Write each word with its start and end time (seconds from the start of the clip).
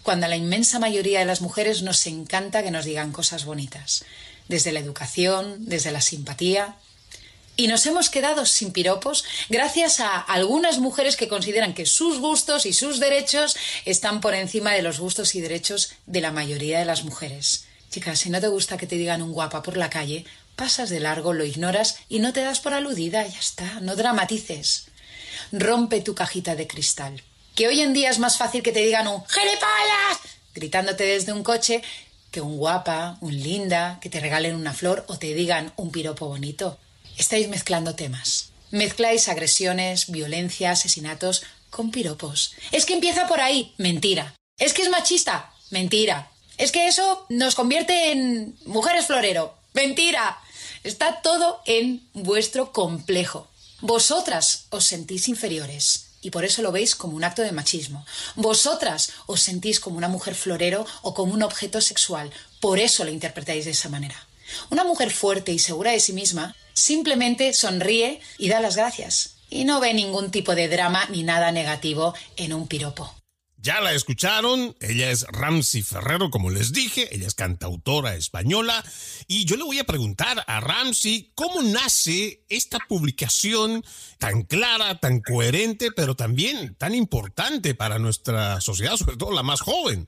Cuando 0.03 0.25
a 0.25 0.29
la 0.29 0.35
inmensa 0.35 0.79
mayoría 0.79 1.19
de 1.19 1.25
las 1.25 1.41
mujeres 1.41 1.81
nos 1.81 2.05
encanta 2.07 2.63
que 2.63 2.71
nos 2.71 2.85
digan 2.85 3.11
cosas 3.11 3.45
bonitas, 3.45 4.03
desde 4.47 4.71
la 4.71 4.79
educación, 4.79 5.65
desde 5.65 5.91
la 5.91 6.01
simpatía. 6.01 6.75
Y 7.55 7.67
nos 7.67 7.85
hemos 7.85 8.09
quedado 8.09 8.45
sin 8.45 8.71
piropos 8.71 9.23
gracias 9.49 9.99
a 9.99 10.19
algunas 10.19 10.77
mujeres 10.77 11.15
que 11.15 11.27
consideran 11.27 11.73
que 11.73 11.85
sus 11.85 12.19
gustos 12.19 12.65
y 12.65 12.73
sus 12.73 12.99
derechos 12.99 13.55
están 13.85 14.21
por 14.21 14.35
encima 14.35 14.73
de 14.73 14.83
los 14.83 14.99
gustos 14.99 15.35
y 15.35 15.41
derechos 15.41 15.93
de 16.05 16.21
la 16.21 16.31
mayoría 16.31 16.79
de 16.79 16.85
las 16.85 17.03
mujeres. 17.03 17.65
Chicas, 17.89 18.19
si 18.19 18.29
no 18.29 18.41
te 18.41 18.47
gusta 18.47 18.77
que 18.77 18.87
te 18.87 18.97
digan 18.97 19.21
un 19.21 19.31
guapa 19.31 19.63
por 19.63 19.77
la 19.77 19.89
calle, 19.89 20.25
Pasas 20.57 20.89
de 20.89 20.99
largo, 20.99 21.33
lo 21.33 21.45
ignoras 21.45 21.99
y 22.09 22.17
no 22.17 22.33
te 22.33 22.41
das 22.41 22.59
por 22.59 22.73
aludida, 22.73 23.25
ya 23.27 23.37
está, 23.37 23.79
no 23.79 23.95
dramatices. 23.95 24.87
Rompe 25.51 26.01
tu 26.01 26.15
cajita 26.15 26.55
de 26.55 26.65
cristal. 26.65 27.21
Que 27.53 27.67
hoy 27.67 27.81
en 27.81 27.93
día 27.93 28.09
es 28.09 28.17
más 28.17 28.39
fácil 28.39 28.63
que 28.63 28.71
te 28.71 28.79
digan 28.81 29.07
un 29.07 29.23
¡Gilipollas! 29.27 30.17
gritándote 30.55 31.03
desde 31.03 31.31
un 31.31 31.43
coche 31.43 31.83
que 32.31 32.41
un 32.41 32.57
guapa, 32.57 33.19
un 33.21 33.39
linda, 33.39 33.99
que 34.01 34.09
te 34.09 34.19
regalen 34.19 34.55
una 34.55 34.73
flor 34.73 35.05
o 35.07 35.19
te 35.19 35.35
digan 35.35 35.73
un 35.75 35.91
piropo 35.91 36.27
bonito. 36.27 36.79
Estáis 37.19 37.47
mezclando 37.49 37.93
temas. 37.93 38.49
Mezcláis 38.71 39.29
agresiones, 39.29 40.09
violencia, 40.09 40.71
asesinatos 40.71 41.43
con 41.69 41.91
piropos. 41.91 42.55
Es 42.71 42.87
que 42.87 42.95
empieza 42.95 43.27
por 43.27 43.41
ahí. 43.41 43.75
Mentira. 43.77 44.33
Es 44.57 44.73
que 44.73 44.81
es 44.81 44.89
machista. 44.89 45.53
Mentira. 45.69 46.31
Es 46.57 46.71
que 46.71 46.87
eso 46.87 47.27
nos 47.29 47.53
convierte 47.53 48.11
en 48.11 48.57
mujeres 48.65 49.05
florero. 49.05 49.55
Mentira. 49.73 50.39
Está 50.87 51.19
todo 51.21 51.61
en 51.65 52.07
vuestro 52.13 52.71
complejo. 52.71 53.49
Vosotras 53.81 54.67
os 54.69 54.85
sentís 54.85 55.27
inferiores 55.27 56.11
y 56.21 56.29
por 56.29 56.45
eso 56.45 56.61
lo 56.61 56.71
veis 56.71 56.95
como 56.95 57.17
un 57.17 57.25
acto 57.25 57.41
de 57.41 57.51
machismo. 57.51 58.05
Vosotras 58.35 59.11
os 59.25 59.41
sentís 59.41 59.81
como 59.81 59.97
una 59.97 60.07
mujer 60.07 60.33
florero 60.33 60.85
o 61.01 61.13
como 61.13 61.33
un 61.33 61.43
objeto 61.43 61.81
sexual. 61.81 62.31
Por 62.61 62.79
eso 62.79 63.03
lo 63.03 63.11
interpretáis 63.11 63.65
de 63.65 63.71
esa 63.71 63.89
manera. 63.89 64.15
Una 64.69 64.85
mujer 64.85 65.11
fuerte 65.11 65.51
y 65.51 65.59
segura 65.59 65.91
de 65.91 65.99
sí 65.99 66.13
misma 66.13 66.55
simplemente 66.71 67.51
sonríe 67.51 68.21
y 68.37 68.47
da 68.47 68.61
las 68.61 68.77
gracias. 68.77 69.31
Y 69.49 69.65
no 69.65 69.81
ve 69.81 69.93
ningún 69.93 70.31
tipo 70.31 70.55
de 70.55 70.69
drama 70.69 71.05
ni 71.09 71.23
nada 71.23 71.51
negativo 71.51 72.13
en 72.37 72.53
un 72.53 72.65
piropo. 72.65 73.16
Ya 73.59 73.81
la 73.81 73.91
escucharon, 73.93 74.75
ella 74.81 75.09
es 75.09 75.25
Ramsey 75.31 75.81
Ferrero, 75.81 76.29
como 76.29 76.51
les 76.51 76.73
dije, 76.73 77.07
ella 77.11 77.25
es 77.25 77.33
cantautora 77.33 78.15
española. 78.15 78.83
Y 79.27 79.45
yo 79.45 79.57
le 79.57 79.63
voy 79.63 79.79
a 79.79 79.83
preguntar 79.83 80.37
a 80.45 80.59
Ramsey 80.59 81.31
cómo 81.33 81.63
nace 81.63 82.45
esta 82.49 82.77
publicación 82.87 83.81
tan 84.19 84.43
clara, 84.43 84.99
tan 84.99 85.21
coherente, 85.21 85.89
pero 85.95 86.15
también 86.15 86.75
tan 86.75 86.93
importante 86.93 87.73
para 87.73 87.97
nuestra 87.97 88.61
sociedad, 88.61 88.95
sobre 88.95 89.17
todo 89.17 89.33
la 89.33 89.43
más 89.43 89.61
joven. 89.61 90.07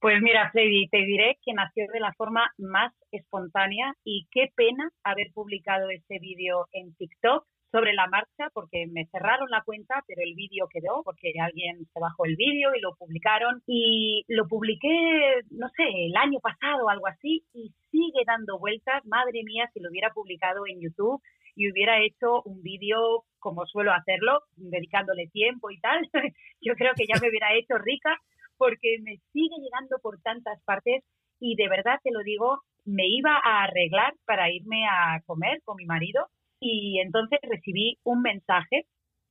Pues 0.00 0.20
mira, 0.20 0.50
Freddy, 0.52 0.88
te 0.88 0.98
diré 0.98 1.38
que 1.44 1.52
nació 1.54 1.86
de 1.92 2.00
la 2.00 2.12
forma 2.14 2.52
más 2.58 2.92
espontánea 3.12 3.94
y 4.04 4.28
qué 4.30 4.52
pena 4.54 4.90
haber 5.04 5.32
publicado 5.32 5.88
ese 5.90 6.18
vídeo 6.20 6.66
en 6.72 6.94
TikTok 6.96 7.44
sobre 7.70 7.92
la 7.92 8.06
marcha 8.06 8.48
porque 8.52 8.86
me 8.86 9.06
cerraron 9.06 9.50
la 9.50 9.62
cuenta, 9.62 10.02
pero 10.06 10.22
el 10.22 10.34
vídeo 10.34 10.68
quedó 10.68 11.02
porque 11.04 11.32
alguien 11.40 11.86
se 11.92 12.00
bajó 12.00 12.24
el 12.24 12.36
vídeo 12.36 12.74
y 12.74 12.80
lo 12.80 12.94
publicaron 12.96 13.62
y 13.66 14.24
lo 14.28 14.46
publiqué, 14.46 15.42
no 15.50 15.68
sé, 15.76 15.84
el 16.06 16.16
año 16.16 16.40
pasado 16.40 16.88
algo 16.88 17.06
así 17.06 17.44
y 17.52 17.72
sigue 17.90 18.24
dando 18.26 18.58
vueltas. 18.58 19.04
Madre 19.04 19.42
mía, 19.44 19.68
si 19.72 19.80
lo 19.80 19.90
hubiera 19.90 20.10
publicado 20.10 20.66
en 20.66 20.80
YouTube 20.80 21.22
y 21.54 21.70
hubiera 21.70 22.00
hecho 22.02 22.42
un 22.44 22.62
vídeo 22.62 23.24
como 23.38 23.66
suelo 23.66 23.92
hacerlo, 23.92 24.40
dedicándole 24.56 25.28
tiempo 25.28 25.70
y 25.70 25.78
tal, 25.80 26.08
yo 26.60 26.74
creo 26.74 26.92
que 26.96 27.06
ya 27.06 27.20
me 27.20 27.28
hubiera 27.28 27.54
hecho 27.54 27.76
rica 27.78 28.16
porque 28.56 28.98
me 29.02 29.18
sigue 29.32 29.56
llegando 29.60 29.98
por 30.02 30.20
tantas 30.20 30.60
partes 30.64 31.04
y 31.38 31.54
de 31.54 31.68
verdad 31.68 32.00
te 32.02 32.10
lo 32.10 32.20
digo, 32.24 32.62
me 32.84 33.06
iba 33.06 33.34
a 33.44 33.64
arreglar 33.64 34.14
para 34.24 34.50
irme 34.50 34.86
a 34.86 35.20
comer 35.26 35.60
con 35.64 35.76
mi 35.76 35.84
marido 35.84 36.28
y 36.60 37.00
entonces 37.00 37.38
recibí 37.42 37.98
un 38.04 38.22
mensaje 38.22 38.86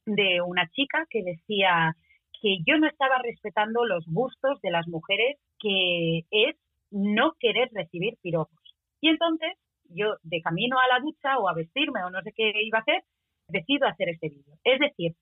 de 0.05 0.41
una 0.41 0.69
chica 0.69 1.05
que 1.09 1.23
decía 1.23 1.95
que 2.41 2.59
yo 2.65 2.77
no 2.77 2.87
estaba 2.87 3.17
respetando 3.21 3.85
los 3.85 4.05
gustos 4.07 4.61
de 4.61 4.71
las 4.71 4.87
mujeres, 4.87 5.37
que 5.59 6.19
es 6.31 6.55
no 6.91 7.33
querer 7.39 7.69
recibir 7.73 8.15
piropos. 8.21 8.75
Y 9.01 9.09
entonces 9.09 9.53
yo, 9.89 10.15
de 10.23 10.41
camino 10.41 10.77
a 10.79 10.87
la 10.93 10.99
ducha 10.99 11.37
o 11.39 11.49
a 11.49 11.53
vestirme 11.53 12.03
o 12.03 12.09
no 12.09 12.21
sé 12.21 12.31
qué 12.35 12.51
iba 12.63 12.79
a 12.79 12.81
hacer, 12.81 13.03
decido 13.47 13.87
hacer 13.87 14.09
este 14.09 14.29
vídeo. 14.29 14.55
Es 14.63 14.79
decir, 14.79 15.15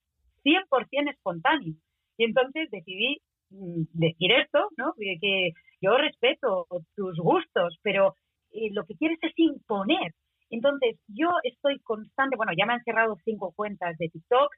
100% 0.44 1.12
espontáneo. 1.12 1.76
Y 2.18 2.24
entonces 2.26 2.70
decidí 2.72 3.22
mm, 3.50 3.84
decir 3.94 4.32
esto, 4.32 4.70
¿no? 4.78 4.94
Que 4.98 5.54
yo 5.82 5.98
respeto 5.98 6.68
tus 6.96 7.18
gustos, 7.18 7.78
pero 7.82 8.16
eh, 8.52 8.70
lo 8.72 8.86
que 8.86 8.96
quieres 8.96 9.20
es 9.22 9.34
imponer 9.38 10.14
entonces, 10.56 10.98
yo 11.08 11.30
estoy 11.44 11.80
constante, 11.80 12.38
bueno, 12.38 12.54
ya 12.58 12.66
me 12.66 12.74
han 12.74 12.84
cerrado 12.84 13.18
cinco 13.26 13.52
cuentas 13.56 13.98
de 13.98 14.10
TikTok. 14.10 14.50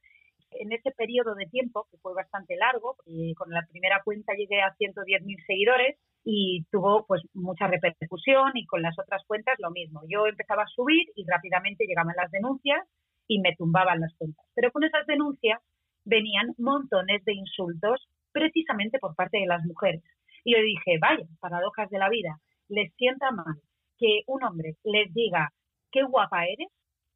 En 0.52 0.72
ese 0.72 0.92
periodo 0.92 1.34
de 1.36 1.46
tiempo, 1.48 1.88
que 1.92 1.98
fue 1.98 2.14
bastante 2.14 2.56
largo, 2.56 2.96
y 3.06 3.34
con 3.34 3.50
la 3.50 3.66
primera 3.70 4.02
cuenta 4.04 4.34
llegué 4.34 4.62
a 4.62 4.76
110.000 4.76 5.46
seguidores 5.46 5.98
y 6.24 6.66
tuvo 6.72 7.06
pues 7.06 7.22
mucha 7.34 7.68
repercusión 7.68 8.52
y 8.56 8.66
con 8.66 8.82
las 8.82 8.98
otras 9.00 9.24
cuentas 9.26 9.56
lo 9.60 9.72
mismo. 9.72 10.02
Yo 10.08 10.28
empezaba 10.28 10.64
a 10.64 10.74
subir 10.76 11.08
y 11.16 11.26
rápidamente 11.26 11.86
llegaban 11.86 12.16
las 12.16 12.32
denuncias 12.32 12.86
y 13.28 13.40
me 13.40 13.56
tumbaban 13.56 14.00
las 14.00 14.14
cuentas. 14.16 14.46
Pero 14.54 14.72
con 14.72 14.84
esas 14.84 15.06
denuncias 15.08 15.60
venían 16.06 16.54
montones 16.58 17.24
de 17.26 17.34
insultos 17.34 18.08
precisamente 18.32 19.00
por 19.00 19.16
parte 19.16 19.40
de 19.40 19.48
las 19.48 19.64
mujeres. 19.66 20.04
Y 20.44 20.54
yo 20.54 20.62
dije, 20.62 20.98
vaya, 21.02 21.26
paradojas 21.40 21.90
de 21.90 21.98
la 21.98 22.10
vida, 22.10 22.38
les 22.70 22.94
sienta 22.96 23.32
mal 23.32 23.56
que 23.98 24.22
un 24.28 24.44
hombre 24.44 24.76
les 24.84 25.14
diga 25.14 25.52
qué 25.92 26.04
guapa 26.04 26.46
eres, 26.46 26.68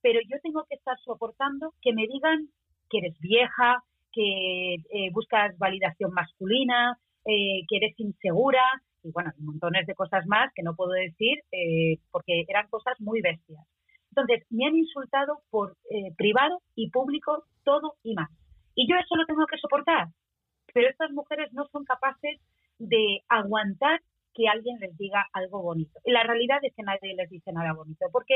pero 0.01 0.19
yo 0.27 0.37
tengo 0.41 0.65
que 0.69 0.75
estar 0.75 0.97
soportando 1.03 1.73
que 1.81 1.93
me 1.93 2.07
digan 2.07 2.47
que 2.89 2.99
eres 2.99 3.19
vieja, 3.19 3.83
que 4.11 4.75
eh, 4.75 5.09
buscas 5.11 5.57
validación 5.57 6.11
masculina, 6.13 6.97
eh, 7.25 7.61
que 7.69 7.77
eres 7.77 7.99
insegura, 7.99 8.63
y 9.03 9.11
bueno, 9.11 9.31
montones 9.39 9.87
de 9.87 9.95
cosas 9.95 10.25
más 10.27 10.51
que 10.53 10.63
no 10.63 10.75
puedo 10.75 10.91
decir 10.91 11.39
eh, 11.51 11.97
porque 12.11 12.45
eran 12.47 12.67
cosas 12.67 12.99
muy 12.99 13.21
bestias. 13.21 13.65
Entonces, 14.09 14.45
me 14.49 14.65
han 14.65 14.75
insultado 14.75 15.39
por 15.49 15.77
privado 16.17 16.59
y 16.75 16.89
público 16.89 17.45
todo 17.63 17.93
y 18.03 18.13
más. 18.13 18.29
Y 18.75 18.85
yo 18.89 18.97
eso 18.97 19.15
lo 19.15 19.25
tengo 19.25 19.45
que 19.45 19.57
soportar. 19.57 20.07
Pero 20.73 20.89
estas 20.89 21.11
mujeres 21.11 21.53
no 21.53 21.65
son 21.71 21.85
capaces 21.85 22.41
de 22.77 23.21
aguantar 23.29 24.01
que 24.33 24.47
alguien 24.47 24.79
les 24.79 24.97
diga 24.97 25.27
algo 25.33 25.61
bonito. 25.61 25.99
Y 26.05 26.11
la 26.11 26.23
realidad 26.23 26.59
es 26.63 26.73
que 26.75 26.83
nadie 26.83 27.15
les 27.15 27.29
dice 27.29 27.51
nada 27.51 27.73
bonito, 27.73 28.05
porque 28.11 28.35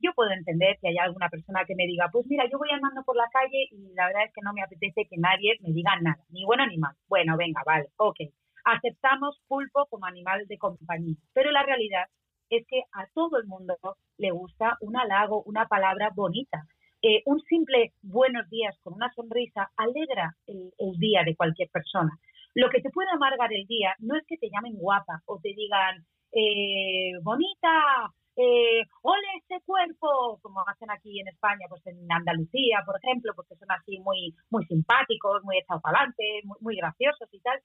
yo 0.00 0.12
puedo 0.14 0.30
entender 0.30 0.78
que 0.80 0.88
haya 0.88 1.04
alguna 1.04 1.28
persona 1.28 1.64
que 1.66 1.74
me 1.74 1.86
diga, 1.86 2.08
pues 2.12 2.26
mira, 2.26 2.44
yo 2.50 2.58
voy 2.58 2.68
andando 2.70 3.02
por 3.04 3.16
la 3.16 3.28
calle 3.32 3.68
y 3.70 3.94
la 3.94 4.06
verdad 4.06 4.24
es 4.24 4.32
que 4.32 4.42
no 4.42 4.52
me 4.52 4.62
apetece 4.62 5.06
que 5.08 5.16
nadie 5.16 5.56
me 5.60 5.72
diga 5.72 5.98
nada, 6.00 6.22
ni 6.30 6.44
bueno 6.44 6.66
ni 6.66 6.78
mal. 6.78 6.94
Bueno, 7.08 7.36
venga, 7.36 7.62
vale, 7.64 7.88
ok. 7.96 8.16
Aceptamos 8.64 9.40
pulpo 9.46 9.86
como 9.86 10.06
animal 10.06 10.46
de 10.46 10.58
compañía, 10.58 11.16
pero 11.32 11.50
la 11.50 11.62
realidad 11.62 12.06
es 12.50 12.66
que 12.66 12.82
a 12.92 13.06
todo 13.14 13.38
el 13.38 13.46
mundo 13.46 13.76
le 14.18 14.30
gusta 14.30 14.76
un 14.80 14.96
halago, 14.96 15.42
una 15.44 15.66
palabra 15.66 16.10
bonita. 16.14 16.66
Eh, 17.02 17.22
un 17.26 17.40
simple 17.42 17.92
buenos 18.00 18.48
días 18.48 18.78
con 18.82 18.94
una 18.94 19.12
sonrisa 19.12 19.70
alegra 19.76 20.34
el 20.46 20.92
día 20.98 21.22
de 21.24 21.36
cualquier 21.36 21.68
persona. 21.68 22.18
Lo 22.54 22.70
que 22.70 22.80
te 22.80 22.90
puede 22.90 23.10
amargar 23.10 23.52
el 23.52 23.66
día 23.66 23.94
no 23.98 24.16
es 24.16 24.24
que 24.26 24.36
te 24.36 24.48
llamen 24.48 24.76
guapa 24.76 25.20
o 25.26 25.40
te 25.42 25.50
digan 25.56 26.06
eh, 26.30 27.12
bonita, 27.22 28.12
eh, 28.36 28.82
ole 29.02 29.26
ese 29.42 29.60
cuerpo, 29.64 30.38
como 30.42 30.60
hacen 30.66 30.90
aquí 30.90 31.20
en 31.20 31.28
España, 31.28 31.66
pues 31.68 31.86
en 31.86 32.10
Andalucía, 32.10 32.82
por 32.86 32.96
ejemplo, 33.02 33.32
porque 33.34 33.56
son 33.56 33.70
así 33.72 33.98
muy, 34.00 34.34
muy 34.50 34.64
simpáticos, 34.66 35.42
muy 35.44 35.58
echados 35.58 35.82
para 35.82 35.98
adelante, 35.98 36.42
muy, 36.60 36.76
graciosos 36.76 37.28
y 37.32 37.40
tal. 37.40 37.58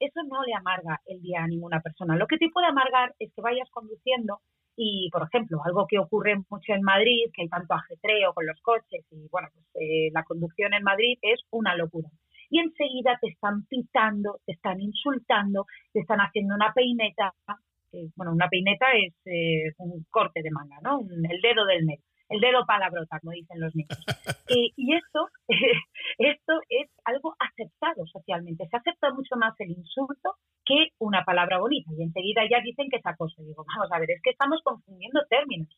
Eso 0.00 0.20
no 0.28 0.42
le 0.42 0.54
amarga 0.54 1.00
el 1.06 1.20
día 1.22 1.42
a 1.44 1.46
ninguna 1.46 1.80
persona. 1.80 2.16
Lo 2.16 2.26
que 2.26 2.38
te 2.38 2.50
puede 2.52 2.66
amargar 2.66 3.14
es 3.18 3.32
que 3.34 3.42
vayas 3.42 3.70
conduciendo 3.70 4.40
y, 4.76 5.08
por 5.12 5.22
ejemplo, 5.22 5.60
algo 5.64 5.86
que 5.86 5.98
ocurre 5.98 6.34
mucho 6.50 6.72
en 6.72 6.82
Madrid, 6.82 7.30
que 7.32 7.42
hay 7.42 7.48
tanto 7.48 7.74
ajetreo 7.74 8.32
con 8.34 8.46
los 8.46 8.60
coches 8.62 9.04
y, 9.10 9.28
bueno, 9.30 9.48
pues 9.54 9.66
eh, 9.74 10.10
la 10.12 10.24
conducción 10.24 10.74
en 10.74 10.82
Madrid 10.82 11.18
es 11.22 11.40
una 11.50 11.76
locura 11.76 12.08
y 12.52 12.58
enseguida 12.58 13.18
te 13.18 13.28
están 13.28 13.64
pitando, 13.64 14.38
te 14.44 14.52
están 14.52 14.78
insultando, 14.78 15.64
te 15.90 16.00
están 16.00 16.18
haciendo 16.18 16.54
una 16.54 16.70
peineta. 16.74 17.32
bueno, 18.14 18.32
una 18.32 18.48
peineta 18.48 18.86
es 18.92 19.14
eh, 19.24 19.72
un 19.78 20.04
corte 20.10 20.42
de 20.42 20.50
manga, 20.50 20.76
¿no? 20.82 21.00
el 21.00 21.40
dedo 21.40 21.64
del 21.64 21.86
medio, 21.86 22.04
el 22.28 22.40
dedo 22.40 22.66
palabrota, 22.66 23.18
como 23.20 23.32
dicen 23.32 23.58
los 23.58 23.74
niños. 23.74 23.96
y 24.76 24.94
esto, 24.94 25.28
esto 26.18 26.52
es 26.68 26.90
algo 27.06 27.34
aceptado 27.40 28.06
socialmente. 28.06 28.68
Se 28.68 28.76
acepta 28.76 29.14
mucho 29.14 29.36
más 29.36 29.58
el 29.58 29.70
insulto 29.70 30.36
que 30.66 30.88
una 30.98 31.24
palabra 31.24 31.58
bonita. 31.58 31.90
Y 31.96 32.02
enseguida 32.02 32.42
ya 32.50 32.60
dicen 32.62 32.88
que 32.90 32.98
es 32.98 33.06
acoso. 33.06 33.42
Digo, 33.42 33.64
vamos 33.66 33.90
a 33.90 33.98
ver, 33.98 34.10
es 34.10 34.20
que 34.22 34.30
estamos 34.30 34.60
confundiendo 34.62 35.20
términos. 35.30 35.68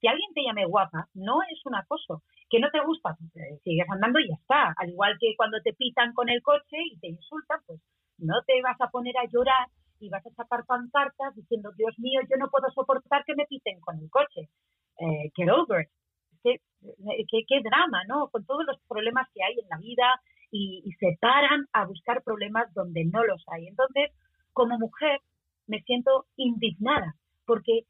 Que 0.00 0.08
alguien 0.08 0.32
te 0.34 0.42
llame 0.42 0.66
guapa 0.66 1.08
no 1.14 1.42
es 1.42 1.60
un 1.64 1.74
acoso. 1.74 2.22
Que 2.48 2.58
no 2.58 2.70
te 2.70 2.80
gusta, 2.80 3.16
pues, 3.32 3.60
sigues 3.62 3.88
andando 3.88 4.18
y 4.18 4.28
ya 4.28 4.34
está. 4.34 4.74
Al 4.76 4.90
igual 4.90 5.16
que 5.20 5.34
cuando 5.36 5.60
te 5.62 5.72
pitan 5.72 6.12
con 6.14 6.28
el 6.28 6.42
coche 6.42 6.78
y 6.90 6.98
te 6.98 7.08
insultan, 7.08 7.60
pues 7.66 7.80
no 8.18 8.42
te 8.46 8.60
vas 8.62 8.80
a 8.80 8.88
poner 8.88 9.16
a 9.18 9.26
llorar 9.26 9.68
y 10.00 10.08
vas 10.08 10.26
a 10.26 10.30
sacar 10.30 10.64
pancartas 10.66 11.34
diciendo, 11.36 11.70
Dios 11.76 11.98
mío, 11.98 12.20
yo 12.28 12.36
no 12.38 12.48
puedo 12.48 12.70
soportar 12.74 13.24
que 13.24 13.34
me 13.34 13.46
piten 13.46 13.80
con 13.80 13.98
el 13.98 14.10
coche. 14.10 14.48
Eh, 14.98 15.30
get 15.36 15.48
over 15.50 15.82
it. 15.82 15.88
Qué, 16.42 17.60
drama, 17.62 18.02
¿no? 18.08 18.28
Con 18.28 18.44
todos 18.46 18.64
los 18.66 18.78
problemas 18.88 19.28
que 19.34 19.44
hay 19.44 19.58
en 19.58 19.68
la 19.68 19.78
vida 19.78 20.20
y 20.50 20.90
se 20.98 21.16
paran 21.20 21.66
a 21.72 21.84
buscar 21.84 22.22
problemas 22.22 22.72
donde 22.74 23.04
no 23.04 23.22
los 23.24 23.44
hay. 23.48 23.68
Entonces, 23.68 24.10
como 24.52 24.78
mujer, 24.78 25.20
me 25.66 25.80
siento 25.82 26.26
indignada 26.36 27.14
porque 27.46 27.84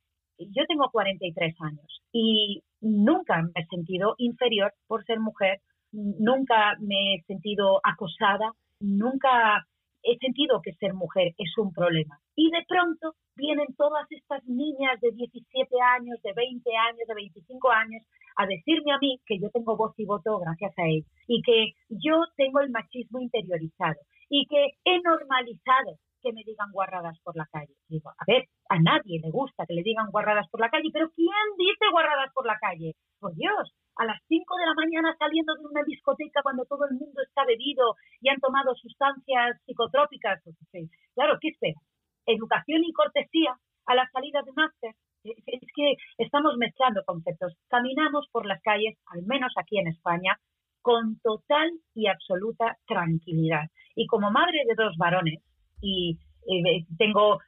yo 0.51 0.65
tengo 0.67 0.89
43 0.91 1.55
años 1.61 2.03
y 2.13 2.63
nunca 2.81 3.43
me 3.43 3.61
he 3.61 3.67
sentido 3.67 4.15
inferior 4.19 4.73
por 4.87 5.05
ser 5.05 5.21
mujer, 5.21 5.61
nunca 5.93 6.77
me 6.81 7.15
he 7.15 7.23
sentido 7.25 7.81
acosada, 7.85 8.53
nunca 8.81 9.67
he 10.03 10.17
sentido 10.19 10.61
que 10.63 10.73
ser 10.75 10.95
mujer 10.95 11.35
es 11.37 11.59
un 11.59 11.73
problema. 11.73 12.19
Y 12.35 12.51
de 12.51 12.65
pronto 12.67 13.15
vienen 13.37 13.75
todas 13.77 14.07
estas 14.11 14.45
niñas 14.47 15.01
de 15.01 15.13
17 15.13 15.69
años, 15.99 16.21
de 16.23 16.33
20 16.33 16.71
años, 16.77 17.07
de 17.07 17.15
25 17.15 17.71
años 17.71 18.03
a 18.37 18.47
decirme 18.47 18.93
a 18.93 18.99
mí 18.99 19.21
que 19.27 19.39
yo 19.39 19.51
tengo 19.51 19.77
voz 19.77 19.93
y 19.99 20.05
voto 20.05 20.39
gracias 20.39 20.73
a 20.79 20.87
él 20.87 21.05
y 21.27 21.43
que 21.43 21.73
yo 21.89 22.23
tengo 22.37 22.61
el 22.61 22.71
machismo 22.71 23.21
interiorizado 23.21 24.01
y 24.29 24.47
que 24.47 24.79
he 24.85 25.01
normalizado 25.03 25.99
que 26.23 26.33
me 26.33 26.45
digan 26.45 26.71
guarradas 26.73 27.19
por 27.23 27.37
la 27.37 27.47
calle. 27.47 27.75
Digo, 27.89 28.11
a 28.11 28.25
ver, 28.27 28.49
a 28.69 28.79
nadie 28.79 29.21
le 29.21 29.31
gusta 29.31 29.67
que 29.67 29.75
le 29.75 29.83
digan 29.83 30.11
guarradas 30.11 30.49
por 30.51 30.61
la 30.61 30.71
calle, 30.71 30.91
pero 30.93 31.11
¿quién 31.11 31.47
dice 31.59 31.87
guarradas 31.91 32.33
por 32.35 32.47
la 32.47 32.59
calle? 32.59 32.95
Por 33.19 33.35
Dios, 33.35 33.75
a 33.97 34.05
las 34.05 34.21
5 34.29 34.57
de 34.57 34.67
la 34.67 34.75
mañana 34.75 35.17
saliendo 35.19 35.55
de 35.55 35.67
una 35.67 35.83
discoteca 35.85 36.43
cuando 36.43 36.65
todo 36.65 36.87
el 36.91 36.97
mundo 36.97 37.21
está 37.27 37.45
bebido 37.45 37.95
y 38.21 38.31
han 38.31 38.41
tomado 38.41 38.75
sustancias 38.75 39.61
psicotrópicas. 39.67 40.41
Pues, 40.71 40.89
claro, 41.15 41.39
¿qué 41.41 41.49
espera? 41.49 41.81
Educación 42.27 42.85
y 42.85 42.93
cortesía 42.93 43.57
a 43.87 43.95
la 43.95 44.09
salida 44.13 44.43
de 44.43 44.53
máster. 44.53 44.95
Es 45.25 45.61
que 45.75 45.97
estamos 46.17 46.57
mezclando 46.57 47.03
conceptos. 47.05 47.53
Caminamos 47.69 48.27
por 48.33 48.47
las 48.47 48.63
calles, 48.63 48.97
al 49.07 49.23
menos 49.25 49.53
aquí 49.59 49.79
en 49.79 49.89
España, 49.89 50.39
con 50.81 51.21
total 51.21 51.71
y 51.95 52.07
absoluta 52.07 52.79
tranquilidad. 52.87 53.69
Y 53.95 54.07
como 54.07 54.31
madre 54.31 54.63
de 54.67 54.75
dos 54.75 54.97
varones, 54.97 55.43
y 55.81 56.19
eh, 56.47 56.87
tengo 56.99 57.41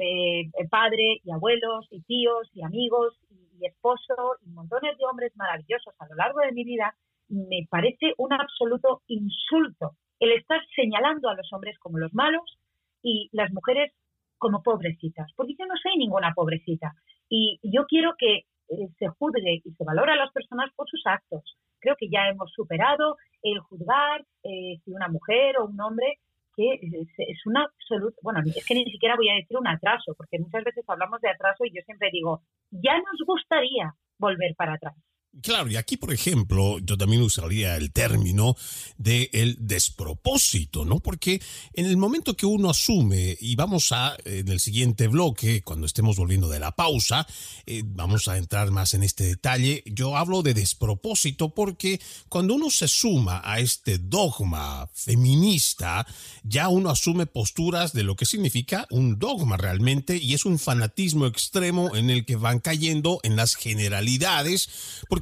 eh, 0.00 0.50
padre 0.70 1.20
y 1.22 1.30
abuelos 1.30 1.86
y 1.90 2.02
tíos 2.02 2.48
y 2.54 2.62
amigos 2.62 3.14
y, 3.30 3.66
esposo 3.66 4.36
y 4.46 4.50
montones 4.50 4.96
de 4.96 5.04
hombres 5.04 5.32
maravillosos 5.36 5.92
a 5.98 6.06
lo 6.06 6.14
largo 6.14 6.38
de 6.40 6.52
mi 6.52 6.62
vida, 6.62 6.94
me 7.28 7.66
parece 7.68 8.14
un 8.16 8.32
absoluto 8.32 9.02
insulto 9.08 9.96
el 10.20 10.30
estar 10.30 10.60
señalando 10.76 11.28
a 11.28 11.34
los 11.34 11.52
hombres 11.52 11.76
como 11.80 11.98
los 11.98 12.14
malos 12.14 12.58
y 13.02 13.28
las 13.32 13.52
mujeres 13.52 13.92
como 14.38 14.62
pobrecitas, 14.62 15.32
porque 15.34 15.56
yo 15.58 15.66
no 15.66 15.74
soy 15.82 15.96
ninguna 15.96 16.32
pobrecita 16.34 16.94
y 17.28 17.58
yo 17.64 17.84
quiero 17.86 18.14
que 18.16 18.46
eh, 18.68 18.88
se 18.96 19.08
juzgue 19.08 19.60
y 19.64 19.72
se 19.72 19.84
valore 19.84 20.12
a 20.12 20.16
las 20.16 20.32
personas 20.32 20.70
por 20.76 20.88
sus 20.88 21.04
actos. 21.04 21.42
Creo 21.80 21.96
que 21.96 22.08
ya 22.08 22.28
hemos 22.28 22.52
superado 22.52 23.16
el 23.42 23.58
juzgar 23.60 24.24
si 24.42 24.92
una 24.92 25.08
mujer 25.08 25.58
o 25.58 25.66
un 25.66 25.80
hombre 25.80 26.18
es, 26.58 27.46
una 27.46 27.64
absoluta, 27.64 28.16
bueno, 28.22 28.40
es 28.44 28.66
que 28.66 28.74
ni 28.74 28.84
siquiera 28.84 29.16
voy 29.16 29.28
a 29.30 29.34
decir 29.34 29.56
un 29.56 29.66
atraso, 29.66 30.14
porque 30.16 30.38
muchas 30.38 30.64
veces 30.64 30.84
hablamos 30.88 31.20
de 31.20 31.30
atraso 31.30 31.64
y 31.64 31.74
yo 31.74 31.82
siempre 31.84 32.10
digo, 32.12 32.42
ya 32.70 32.96
nos 32.98 33.20
gustaría 33.26 33.94
volver 34.18 34.54
para 34.56 34.74
atrás. 34.74 34.94
Claro, 35.42 35.70
y 35.70 35.76
aquí, 35.76 35.98
por 35.98 36.12
ejemplo, 36.12 36.78
yo 36.80 36.96
también 36.96 37.22
usaría 37.22 37.76
el 37.76 37.92
término 37.92 38.56
de 38.96 39.28
el 39.34 39.56
despropósito, 39.60 40.86
¿no? 40.86 41.00
Porque 41.00 41.40
en 41.74 41.84
el 41.86 41.98
momento 41.98 42.34
que 42.34 42.46
uno 42.46 42.70
asume, 42.70 43.36
y 43.38 43.54
vamos 43.54 43.92
a, 43.92 44.16
en 44.24 44.48
el 44.48 44.58
siguiente 44.58 45.06
bloque, 45.06 45.62
cuando 45.62 45.86
estemos 45.86 46.16
volviendo 46.16 46.48
de 46.48 46.58
la 46.58 46.72
pausa, 46.72 47.26
eh, 47.66 47.82
vamos 47.84 48.26
a 48.26 48.38
entrar 48.38 48.70
más 48.70 48.94
en 48.94 49.02
este 49.02 49.24
detalle, 49.24 49.84
yo 49.86 50.16
hablo 50.16 50.42
de 50.42 50.54
despropósito 50.54 51.54
porque 51.54 52.00
cuando 52.28 52.54
uno 52.54 52.70
se 52.70 52.88
suma 52.88 53.42
a 53.44 53.60
este 53.60 53.98
dogma 53.98 54.88
feminista, 54.94 56.06
ya 56.42 56.68
uno 56.68 56.88
asume 56.88 57.26
posturas 57.26 57.92
de 57.92 58.02
lo 58.02 58.16
que 58.16 58.24
significa 58.24 58.86
un 58.90 59.18
dogma 59.18 59.58
realmente, 59.58 60.16
y 60.16 60.32
es 60.32 60.46
un 60.46 60.58
fanatismo 60.58 61.26
extremo 61.26 61.94
en 61.94 62.08
el 62.08 62.24
que 62.24 62.36
van 62.36 62.60
cayendo 62.60 63.20
en 63.22 63.36
las 63.36 63.56
generalidades, 63.56 64.70
porque 65.08 65.17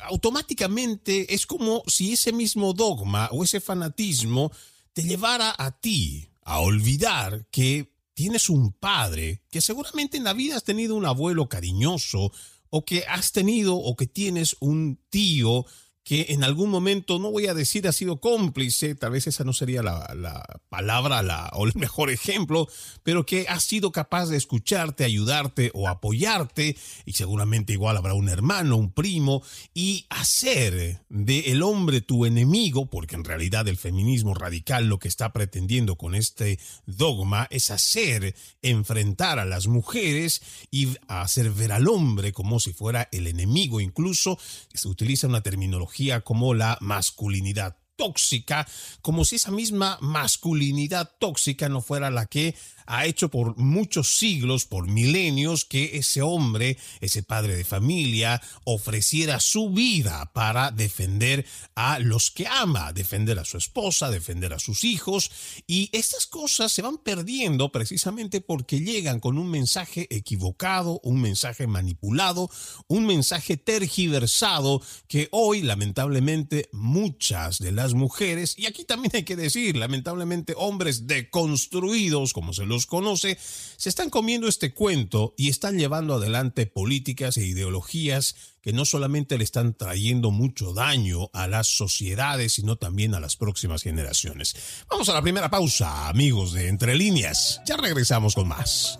automáticamente 0.00 1.34
es 1.34 1.46
como 1.46 1.82
si 1.86 2.12
ese 2.12 2.32
mismo 2.32 2.72
dogma 2.72 3.28
o 3.32 3.44
ese 3.44 3.60
fanatismo 3.60 4.52
te 4.92 5.02
llevara 5.02 5.54
a 5.56 5.80
ti 5.80 6.28
a 6.42 6.60
olvidar 6.60 7.46
que 7.50 7.92
tienes 8.14 8.50
un 8.50 8.72
padre, 8.72 9.42
que 9.50 9.60
seguramente 9.60 10.16
en 10.16 10.24
la 10.24 10.32
vida 10.32 10.56
has 10.56 10.64
tenido 10.64 10.96
un 10.96 11.06
abuelo 11.06 11.48
cariñoso, 11.48 12.32
o 12.70 12.84
que 12.84 13.04
has 13.08 13.32
tenido 13.32 13.76
o 13.76 13.96
que 13.96 14.06
tienes 14.06 14.56
un 14.60 15.00
tío 15.10 15.66
que 16.04 16.26
en 16.30 16.44
algún 16.44 16.70
momento, 16.70 17.18
no 17.18 17.30
voy 17.30 17.46
a 17.46 17.54
decir 17.54 17.86
ha 17.86 17.92
sido 17.92 18.20
cómplice, 18.20 18.94
tal 18.94 19.12
vez 19.12 19.26
esa 19.26 19.44
no 19.44 19.52
sería 19.52 19.82
la, 19.82 20.60
palabra 20.68 21.22
la, 21.22 21.50
o 21.52 21.66
el 21.66 21.72
mejor 21.74 22.10
ejemplo, 22.10 22.68
pero 23.02 23.26
que 23.26 23.46
ha 23.48 23.60
sido 23.60 23.92
capaz 23.92 24.26
de 24.26 24.36
escucharte, 24.36 25.04
ayudarte 25.04 25.70
o 25.74 25.88
apoyarte, 25.88 26.76
y 27.04 27.12
seguramente 27.12 27.72
igual 27.72 27.96
habrá 27.96 28.14
un 28.14 28.28
hermano, 28.28 28.76
un 28.76 28.92
primo, 28.92 29.42
y 29.74 30.06
hacer 30.08 31.02
de 31.08 31.40
el 31.50 31.62
hombre 31.62 32.00
tu 32.00 32.24
enemigo, 32.24 32.88
porque 32.88 33.16
en 33.16 33.24
realidad 33.24 33.68
el 33.68 33.76
feminismo 33.76 34.34
radical 34.34 34.86
lo 34.86 34.98
que 34.98 35.08
está 35.08 35.32
pretendiendo 35.32 35.96
con 35.96 36.14
este 36.14 36.58
dogma 36.86 37.46
es 37.50 37.70
hacer 37.70 38.34
enfrentar 38.62 39.38
a 39.38 39.44
las 39.44 39.66
mujeres 39.66 40.42
y 40.70 40.96
hacer 41.08 41.50
ver 41.50 41.72
al 41.72 41.88
hombre 41.88 42.32
como 42.32 42.58
si 42.58 42.72
fuera 42.72 43.08
el 43.12 43.26
enemigo, 43.26 43.80
incluso 43.80 44.38
se 44.72 44.88
utiliza 44.88 45.26
una 45.26 45.42
terminología 45.42 45.89
como 46.22 46.54
la 46.54 46.78
masculinidad 46.80 47.76
tóxica, 47.96 48.66
como 49.02 49.24
si 49.24 49.36
esa 49.36 49.50
misma 49.50 49.98
masculinidad 50.00 51.10
tóxica 51.18 51.68
no 51.68 51.82
fuera 51.82 52.10
la 52.10 52.26
que 52.26 52.54
ha 52.90 53.06
hecho 53.06 53.28
por 53.28 53.56
muchos 53.56 54.18
siglos, 54.18 54.66
por 54.66 54.88
milenios, 54.88 55.64
que 55.64 55.96
ese 55.96 56.22
hombre, 56.22 56.76
ese 57.00 57.22
padre 57.22 57.54
de 57.54 57.64
familia, 57.64 58.42
ofreciera 58.64 59.38
su 59.38 59.70
vida 59.70 60.32
para 60.34 60.72
defender 60.72 61.46
a 61.76 62.00
los 62.00 62.30
que 62.32 62.46
ama, 62.48 62.92
defender 62.92 63.38
a 63.38 63.44
su 63.44 63.58
esposa, 63.58 64.10
defender 64.10 64.52
a 64.52 64.58
sus 64.58 64.82
hijos. 64.82 65.30
Y 65.66 65.88
estas 65.92 66.26
cosas 66.26 66.72
se 66.72 66.82
van 66.82 66.98
perdiendo 66.98 67.70
precisamente 67.70 68.40
porque 68.40 68.80
llegan 68.80 69.20
con 69.20 69.38
un 69.38 69.50
mensaje 69.50 70.08
equivocado, 70.10 71.00
un 71.04 71.20
mensaje 71.20 71.68
manipulado, 71.68 72.50
un 72.88 73.06
mensaje 73.06 73.56
tergiversado 73.56 74.82
que 75.06 75.28
hoy 75.30 75.62
lamentablemente 75.62 76.68
muchas 76.72 77.58
de 77.58 77.70
las 77.72 77.94
mujeres, 77.94 78.58
y 78.58 78.66
aquí 78.66 78.84
también 78.84 79.12
hay 79.14 79.22
que 79.22 79.36
decir, 79.36 79.76
lamentablemente 79.76 80.54
hombres 80.56 81.06
deconstruidos, 81.06 82.32
como 82.32 82.52
se 82.52 82.66
los 82.66 82.79
conoce, 82.86 83.38
se 83.76 83.88
están 83.88 84.10
comiendo 84.10 84.48
este 84.48 84.72
cuento 84.72 85.34
y 85.36 85.48
están 85.48 85.78
llevando 85.78 86.14
adelante 86.14 86.66
políticas 86.66 87.36
e 87.36 87.46
ideologías 87.46 88.36
que 88.62 88.72
no 88.72 88.84
solamente 88.84 89.38
le 89.38 89.44
están 89.44 89.74
trayendo 89.74 90.30
mucho 90.30 90.74
daño 90.74 91.30
a 91.32 91.48
las 91.48 91.66
sociedades, 91.66 92.52
sino 92.54 92.76
también 92.76 93.14
a 93.14 93.20
las 93.20 93.36
próximas 93.36 93.82
generaciones. 93.82 94.54
Vamos 94.90 95.08
a 95.08 95.14
la 95.14 95.22
primera 95.22 95.50
pausa, 95.50 96.08
amigos 96.08 96.52
de 96.52 96.68
Entre 96.68 96.94
Líneas. 96.94 97.60
Ya 97.66 97.76
regresamos 97.76 98.34
con 98.34 98.48
más. 98.48 98.98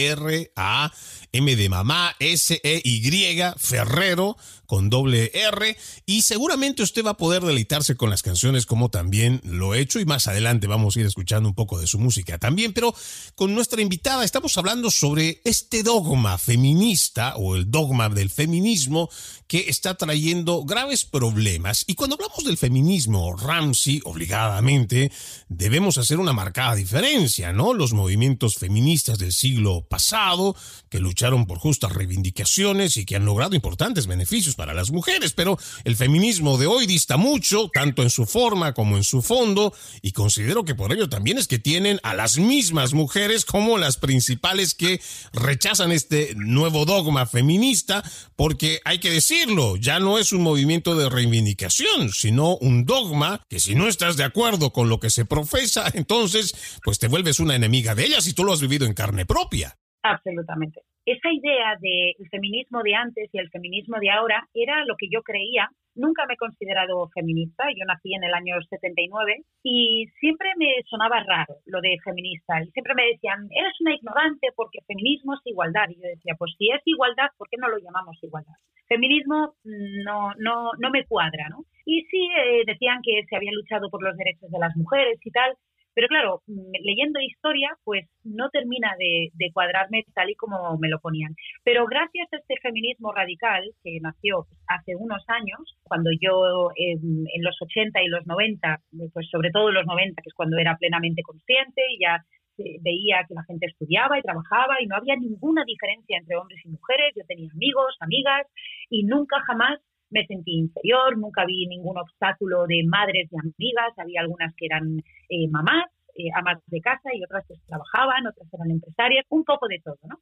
R-A-M 1.36 1.56
de 1.56 1.70
mamá, 1.70 2.16
S-E-Y, 2.20 3.42
Ferrero, 3.58 4.38
con 4.66 4.90
doble 4.90 5.32
R 5.34 5.78
y 6.06 6.22
seguramente 6.24 6.84
usted 6.84 7.06
va 7.06 7.12
a 7.12 7.18
poder 7.18 7.44
deleitarse 7.44 7.96
con 7.96 8.10
las 8.10 8.22
canciones 8.22 8.66
como 8.66 8.90
también 8.90 9.42
lo 9.44 9.74
he 9.74 9.80
hecho 9.80 10.00
y 10.00 10.06
más 10.06 10.28
adelante 10.28 10.68
vamos 10.68 10.96
a 10.96 11.00
ir 11.00 11.06
escuchando 11.06 11.50
un 11.50 11.56
poco 11.56 11.80
de 11.80 11.88
su 11.88 12.00
música 12.00 12.38
también, 12.38 12.74
pero 12.74 12.94
con 13.36 13.54
nuestra 13.54 13.82
invitada 13.82 14.24
estamos 14.24 14.58
hablando 14.58 14.92
sobre 14.92 15.42
este 15.44 15.84
dogma 15.84 16.38
feminista 16.38 17.36
o 17.36 17.56
el 17.56 17.70
dogma 17.70 18.10
del 18.10 18.30
feminismo 18.30 19.10
que 19.48 19.66
está 19.70 19.96
trayendo 19.96 20.64
graves 20.64 21.06
problemas 21.06 21.84
y 21.88 21.96
cuando 21.96 22.16
hablamos 22.16 22.44
del 22.44 22.58
feminismo, 22.58 23.36
Ramsey, 23.36 24.02
obligadamente, 24.04 25.12
debemos 25.50 25.98
hacer 25.98 26.20
una 26.20 26.34
marcada 26.34 26.76
diferencia, 26.76 27.54
¿no? 27.54 27.74
Los 27.74 27.94
movimientos 27.94 28.56
feministas 28.56 29.20
del 29.20 29.32
siglo 29.32 29.86
pasado 29.88 30.56
que 30.90 31.00
lucharon 31.00 31.25
por 31.26 31.58
justas 31.58 31.92
reivindicaciones 31.92 32.98
y 32.98 33.06
que 33.06 33.16
han 33.16 33.26
logrado 33.26 33.56
importantes 33.56 34.06
beneficios 34.06 34.54
para 34.54 34.76
las 34.76 34.92
mujeres, 34.92 35.34
pero 35.34 35.58
el 35.84 35.96
feminismo 35.96 36.60
de 36.60 36.68
hoy 36.68 36.86
dista 36.86 37.18
mucho, 37.18 37.70
tanto 37.74 38.04
en 38.04 38.12
su 38.12 38.28
forma 38.28 38.74
como 38.76 38.96
en 38.96 39.04
su 39.04 39.24
fondo, 39.24 39.74
y 40.04 40.12
considero 40.12 40.64
que 40.66 40.76
por 40.76 40.94
ello 40.94 41.10
también 41.10 41.40
es 41.40 41.48
que 41.48 41.58
tienen 41.58 42.00
a 42.04 42.14
las 42.14 42.38
mismas 42.38 42.94
mujeres 42.94 43.44
como 43.44 43.80
las 43.80 43.98
principales 43.98 44.76
que 44.76 45.02
rechazan 45.34 45.92
este 45.92 46.36
nuevo 46.36 46.86
dogma 46.86 47.26
feminista, 47.26 48.04
porque 48.36 48.80
hay 48.86 49.00
que 49.00 49.10
decirlo, 49.10 49.78
ya 49.78 50.00
no 50.00 50.20
es 50.20 50.32
un 50.32 50.44
movimiento 50.44 50.96
de 50.96 51.10
reivindicación, 51.10 52.10
sino 52.10 52.56
un 52.58 52.86
dogma 52.86 53.42
que 53.50 53.60
si 53.60 53.74
no 53.74 53.88
estás 53.88 54.16
de 54.16 54.26
acuerdo 54.26 54.72
con 54.72 54.90
lo 54.90 55.00
que 55.00 55.10
se 55.10 55.26
profesa, 55.26 55.90
entonces 55.96 56.78
pues 56.84 57.00
te 57.00 57.08
vuelves 57.08 57.40
una 57.40 57.56
enemiga 57.56 57.96
de 57.96 58.06
ellas 58.06 58.28
y 58.28 58.34
tú 58.34 58.44
lo 58.44 58.54
has 58.54 58.62
vivido 58.62 58.86
en 58.86 58.94
carne 58.94 59.26
propia. 59.26 59.76
Absolutamente 60.04 60.82
esa 61.06 61.30
idea 61.32 61.78
del 61.80 62.30
feminismo 62.30 62.82
de 62.82 62.96
antes 62.96 63.30
y 63.32 63.38
el 63.38 63.50
feminismo 63.50 63.98
de 64.00 64.10
ahora 64.10 64.48
era 64.54 64.84
lo 64.86 64.96
que 64.98 65.08
yo 65.12 65.22
creía. 65.22 65.70
Nunca 65.94 66.26
me 66.26 66.34
he 66.34 66.38
considerado 66.38 67.08
feminista, 67.14 67.64
yo 67.74 67.86
nací 67.86 68.14
en 68.14 68.24
el 68.24 68.34
año 68.34 68.56
79 68.68 69.44
y 69.64 70.08
siempre 70.20 70.50
me 70.58 70.82
sonaba 70.90 71.24
raro 71.24 71.56
lo 71.66 71.80
de 71.80 71.98
feminista 72.04 72.62
y 72.62 72.70
siempre 72.72 72.96
me 72.96 73.08
decían, 73.08 73.48
eres 73.52 73.80
una 73.80 73.94
ignorante 73.94 74.50
porque 74.56 74.80
feminismo 74.88 75.36
es 75.36 75.42
igualdad. 75.46 75.88
Y 75.90 75.96
yo 75.96 76.10
decía, 76.10 76.34
pues 76.38 76.54
si 76.58 76.70
es 76.72 76.82
igualdad, 76.86 77.30
¿por 77.38 77.48
qué 77.50 77.58
no 77.58 77.70
lo 77.70 77.78
llamamos 77.78 78.22
igualdad? 78.22 78.56
Feminismo 78.88 79.56
no, 79.64 80.34
no, 80.38 80.72
no 80.80 80.90
me 80.92 81.06
cuadra, 81.06 81.48
¿no? 81.50 81.64
Y 81.86 82.02
sí 82.12 82.28
eh, 82.44 82.64
decían 82.66 83.00
que 83.02 83.24
se 83.30 83.36
había 83.36 83.52
luchado 83.54 83.90
por 83.90 84.04
los 84.04 84.18
derechos 84.18 84.52
de 84.52 84.60
las 84.60 84.76
mujeres 84.76 85.18
y 85.24 85.32
tal, 85.32 85.56
pero 85.96 86.08
claro, 86.10 86.44
mm, 86.46 86.72
leyendo 86.84 87.20
historia, 87.22 87.70
pues 87.86 88.06
no 88.24 88.50
termina 88.50 88.94
de, 89.00 89.32
cuadrarme 89.54 90.04
tal 90.14 90.30
y 90.30 90.36
como 90.36 90.78
me 90.78 90.90
lo 90.90 91.00
ponían. 91.00 91.34
Pero 91.64 91.86
gracias 91.88 92.28
a 92.34 92.38
este 92.38 92.56
feminismo 92.62 93.14
radical 93.14 93.64
que 93.82 94.00
nació 94.02 94.46
hace 94.68 94.96
unos 94.98 95.24
años, 95.30 95.62
cuando 95.84 96.10
yo 96.20 96.70
en, 96.76 97.26
los 97.42 97.56
80 97.62 98.04
y 98.04 98.08
los 98.08 98.28
90, 98.28 98.82
pues 99.14 99.28
sobre 99.32 99.52
todo 99.52 99.70
en 99.70 99.76
los 99.76 99.86
90, 99.86 100.22
que 100.22 100.30
es 100.30 100.34
cuando 100.34 100.58
era 100.58 100.76
plenamente 100.78 101.24
consciente 101.24 101.82
y 101.90 102.02
ya 102.02 102.24
veía 102.58 103.26
que 103.28 103.34
la 103.34 103.44
gente 103.44 103.68
estudiaba 103.68 104.18
y 104.18 104.22
trabajaba 104.22 104.82
y 104.82 104.88
no 104.88 104.96
había 104.96 105.16
ninguna 105.16 105.64
diferencia 105.66 106.18
entre 106.18 106.36
hombres 106.36 106.60
y 106.66 106.70
mujeres. 106.70 107.14
Yo 107.16 107.24
tenía 107.28 107.50
amigos, 107.54 107.96
amigas 108.00 108.48
y 108.90 109.04
nunca 109.04 109.40
jamás 109.48 109.80
me 110.16 110.26
sentí 110.26 110.58
inferior, 110.58 111.18
nunca 111.18 111.44
vi 111.46 111.68
ningún 111.68 111.98
obstáculo 111.98 112.66
de 112.68 112.84
madres 112.88 113.28
y 113.30 113.36
amigas, 113.36 113.92
había 113.98 114.22
algunas 114.22 114.56
que 114.56 114.66
eran 114.68 114.98
eh, 115.30 115.48
mamás, 115.52 115.92
eh, 116.16 116.32
amas 116.34 116.64
de 116.68 116.80
casa 116.80 117.10
y 117.14 117.22
otras 117.22 117.46
que 117.46 117.56
trabajaban, 117.68 118.26
otras 118.26 118.48
eran 118.54 118.72
empresarias, 118.72 119.26
un 119.30 119.44
poco 119.44 119.68
de 119.68 119.82
todo, 119.84 120.00
¿no? 120.04 120.16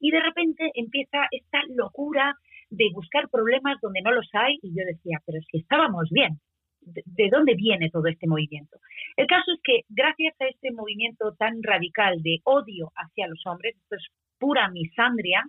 Y 0.00 0.10
de 0.10 0.20
repente 0.20 0.68
empieza 0.74 1.28
esta 1.30 1.60
locura 1.68 2.34
de 2.70 2.86
buscar 2.92 3.28
problemas 3.30 3.78
donde 3.80 4.02
no 4.02 4.10
los 4.10 4.28
hay 4.32 4.58
y 4.60 4.70
yo 4.76 4.82
decía, 4.84 5.22
pero 5.24 5.38
si 5.48 5.58
estábamos 5.58 6.10
bien, 6.10 6.40
¿de 6.80 7.28
dónde 7.30 7.54
viene 7.54 7.88
todo 7.90 8.06
este 8.08 8.26
movimiento? 8.26 8.78
El 9.16 9.28
caso 9.28 9.52
es 9.54 9.60
que 9.62 9.80
gracias 9.88 10.34
a 10.40 10.46
este 10.46 10.72
movimiento 10.72 11.34
tan 11.38 11.62
radical 11.62 12.20
de 12.22 12.40
odio 12.44 12.90
hacia 12.96 13.28
los 13.28 13.40
hombres, 13.46 13.76
esto 13.76 13.94
es 13.94 14.06
pura 14.38 14.68
misandria, 14.70 15.44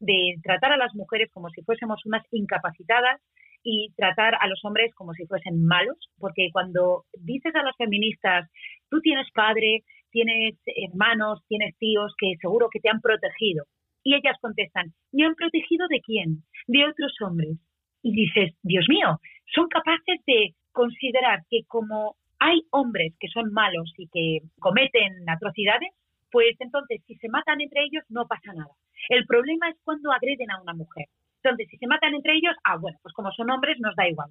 de 0.00 0.34
tratar 0.42 0.72
a 0.72 0.76
las 0.76 0.94
mujeres 0.94 1.30
como 1.32 1.48
si 1.50 1.62
fuésemos 1.62 2.04
unas 2.04 2.24
incapacitadas 2.32 3.20
y 3.62 3.92
tratar 3.96 4.34
a 4.40 4.46
los 4.48 4.60
hombres 4.64 4.94
como 4.94 5.12
si 5.14 5.26
fuesen 5.26 5.64
malos, 5.64 5.96
porque 6.18 6.48
cuando 6.52 7.04
dices 7.18 7.54
a 7.54 7.62
las 7.62 7.76
feministas, 7.76 8.50
tú 8.90 9.00
tienes 9.00 9.26
padre, 9.32 9.84
tienes 10.10 10.56
hermanos, 10.66 11.40
tienes 11.48 11.76
tíos 11.78 12.12
que 12.18 12.34
seguro 12.40 12.68
que 12.70 12.80
te 12.80 12.90
han 12.90 13.00
protegido, 13.00 13.64
y 14.04 14.14
ellas 14.14 14.36
contestan, 14.40 14.92
¿me 15.12 15.24
han 15.24 15.34
protegido 15.34 15.86
de 15.88 16.00
quién? 16.00 16.42
De 16.66 16.84
otros 16.84 17.12
hombres. 17.20 17.56
Y 18.02 18.12
dices, 18.12 18.54
Dios 18.62 18.86
mío, 18.88 19.20
son 19.54 19.68
capaces 19.68 20.20
de 20.26 20.54
considerar 20.72 21.40
que 21.48 21.60
como 21.68 22.16
hay 22.38 22.62
hombres 22.70 23.14
que 23.20 23.28
son 23.28 23.52
malos 23.52 23.92
y 23.96 24.08
que 24.08 24.44
cometen 24.58 25.28
atrocidades, 25.28 25.90
pues 26.30 26.56
entonces 26.58 27.00
si 27.06 27.14
se 27.16 27.28
matan 27.28 27.60
entre 27.60 27.84
ellos 27.84 28.02
no 28.08 28.26
pasa 28.26 28.52
nada. 28.54 28.72
El 29.08 29.26
problema 29.26 29.68
es 29.68 29.76
cuando 29.84 30.10
agreden 30.10 30.50
a 30.50 30.60
una 30.60 30.74
mujer. 30.74 31.06
Entonces, 31.42 31.68
si 31.70 31.76
se 31.76 31.86
matan 31.86 32.14
entre 32.14 32.34
ellos, 32.34 32.54
ah, 32.64 32.76
bueno, 32.76 32.98
pues 33.02 33.12
como 33.14 33.32
son 33.32 33.50
hombres 33.50 33.78
nos 33.80 33.96
da 33.96 34.08
igual. 34.08 34.30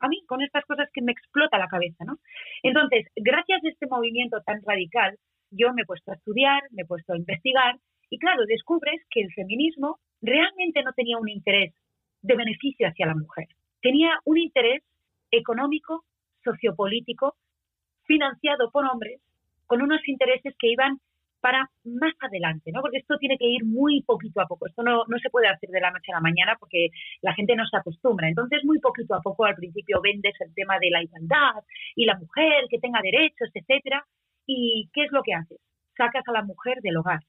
A 0.00 0.08
mí, 0.08 0.22
con 0.26 0.42
estas 0.42 0.64
cosas 0.64 0.88
que 0.92 1.02
me 1.02 1.12
explota 1.12 1.58
la 1.58 1.68
cabeza, 1.68 2.04
¿no? 2.04 2.18
Entonces, 2.62 3.06
gracias 3.16 3.64
a 3.64 3.68
este 3.68 3.86
movimiento 3.86 4.40
tan 4.42 4.62
radical, 4.64 5.16
yo 5.50 5.72
me 5.72 5.82
he 5.82 5.86
puesto 5.86 6.12
a 6.12 6.14
estudiar, 6.14 6.62
me 6.70 6.82
he 6.82 6.86
puesto 6.86 7.12
a 7.12 7.16
investigar 7.16 7.76
y 8.10 8.18
claro, 8.18 8.44
descubres 8.46 9.02
que 9.10 9.20
el 9.20 9.32
feminismo 9.32 9.98
realmente 10.22 10.82
no 10.82 10.92
tenía 10.92 11.18
un 11.18 11.28
interés 11.28 11.74
de 12.22 12.36
beneficio 12.36 12.88
hacia 12.88 13.06
la 13.06 13.14
mujer. 13.14 13.48
Tenía 13.80 14.18
un 14.24 14.38
interés 14.38 14.82
económico, 15.30 16.04
sociopolítico, 16.44 17.36
financiado 18.04 18.70
por 18.70 18.84
hombres, 18.84 19.20
con 19.66 19.82
unos 19.82 20.06
intereses 20.06 20.54
que 20.58 20.68
iban 20.68 21.00
para 21.46 21.70
más 21.84 22.12
adelante, 22.18 22.72
¿no? 22.72 22.80
Porque 22.80 22.98
esto 22.98 23.16
tiene 23.18 23.38
que 23.38 23.46
ir 23.46 23.64
muy 23.64 24.02
poquito 24.02 24.40
a 24.40 24.48
poco. 24.48 24.66
Esto 24.66 24.82
no, 24.82 25.04
no 25.06 25.16
se 25.20 25.30
puede 25.30 25.46
hacer 25.46 25.70
de 25.70 25.80
la 25.80 25.92
noche 25.92 26.10
a 26.10 26.16
la 26.16 26.20
mañana 26.20 26.56
porque 26.58 26.88
la 27.22 27.34
gente 27.34 27.54
no 27.54 27.64
se 27.68 27.76
acostumbra. 27.76 28.26
Entonces, 28.26 28.64
muy 28.64 28.80
poquito 28.80 29.14
a 29.14 29.22
poco 29.22 29.44
al 29.44 29.54
principio 29.54 30.00
vendes 30.02 30.34
el 30.40 30.52
tema 30.54 30.76
de 30.80 30.90
la 30.90 31.04
igualdad 31.04 31.62
y 31.94 32.04
la 32.04 32.18
mujer 32.18 32.64
que 32.68 32.80
tenga 32.80 32.98
derechos, 33.00 33.48
etcétera. 33.54 34.04
¿Y 34.44 34.90
qué 34.92 35.04
es 35.04 35.12
lo 35.12 35.22
que 35.22 35.34
haces? 35.34 35.60
Sacas 35.96 36.24
a 36.26 36.32
la 36.32 36.42
mujer 36.42 36.78
del 36.82 36.96
hogar. 36.96 37.20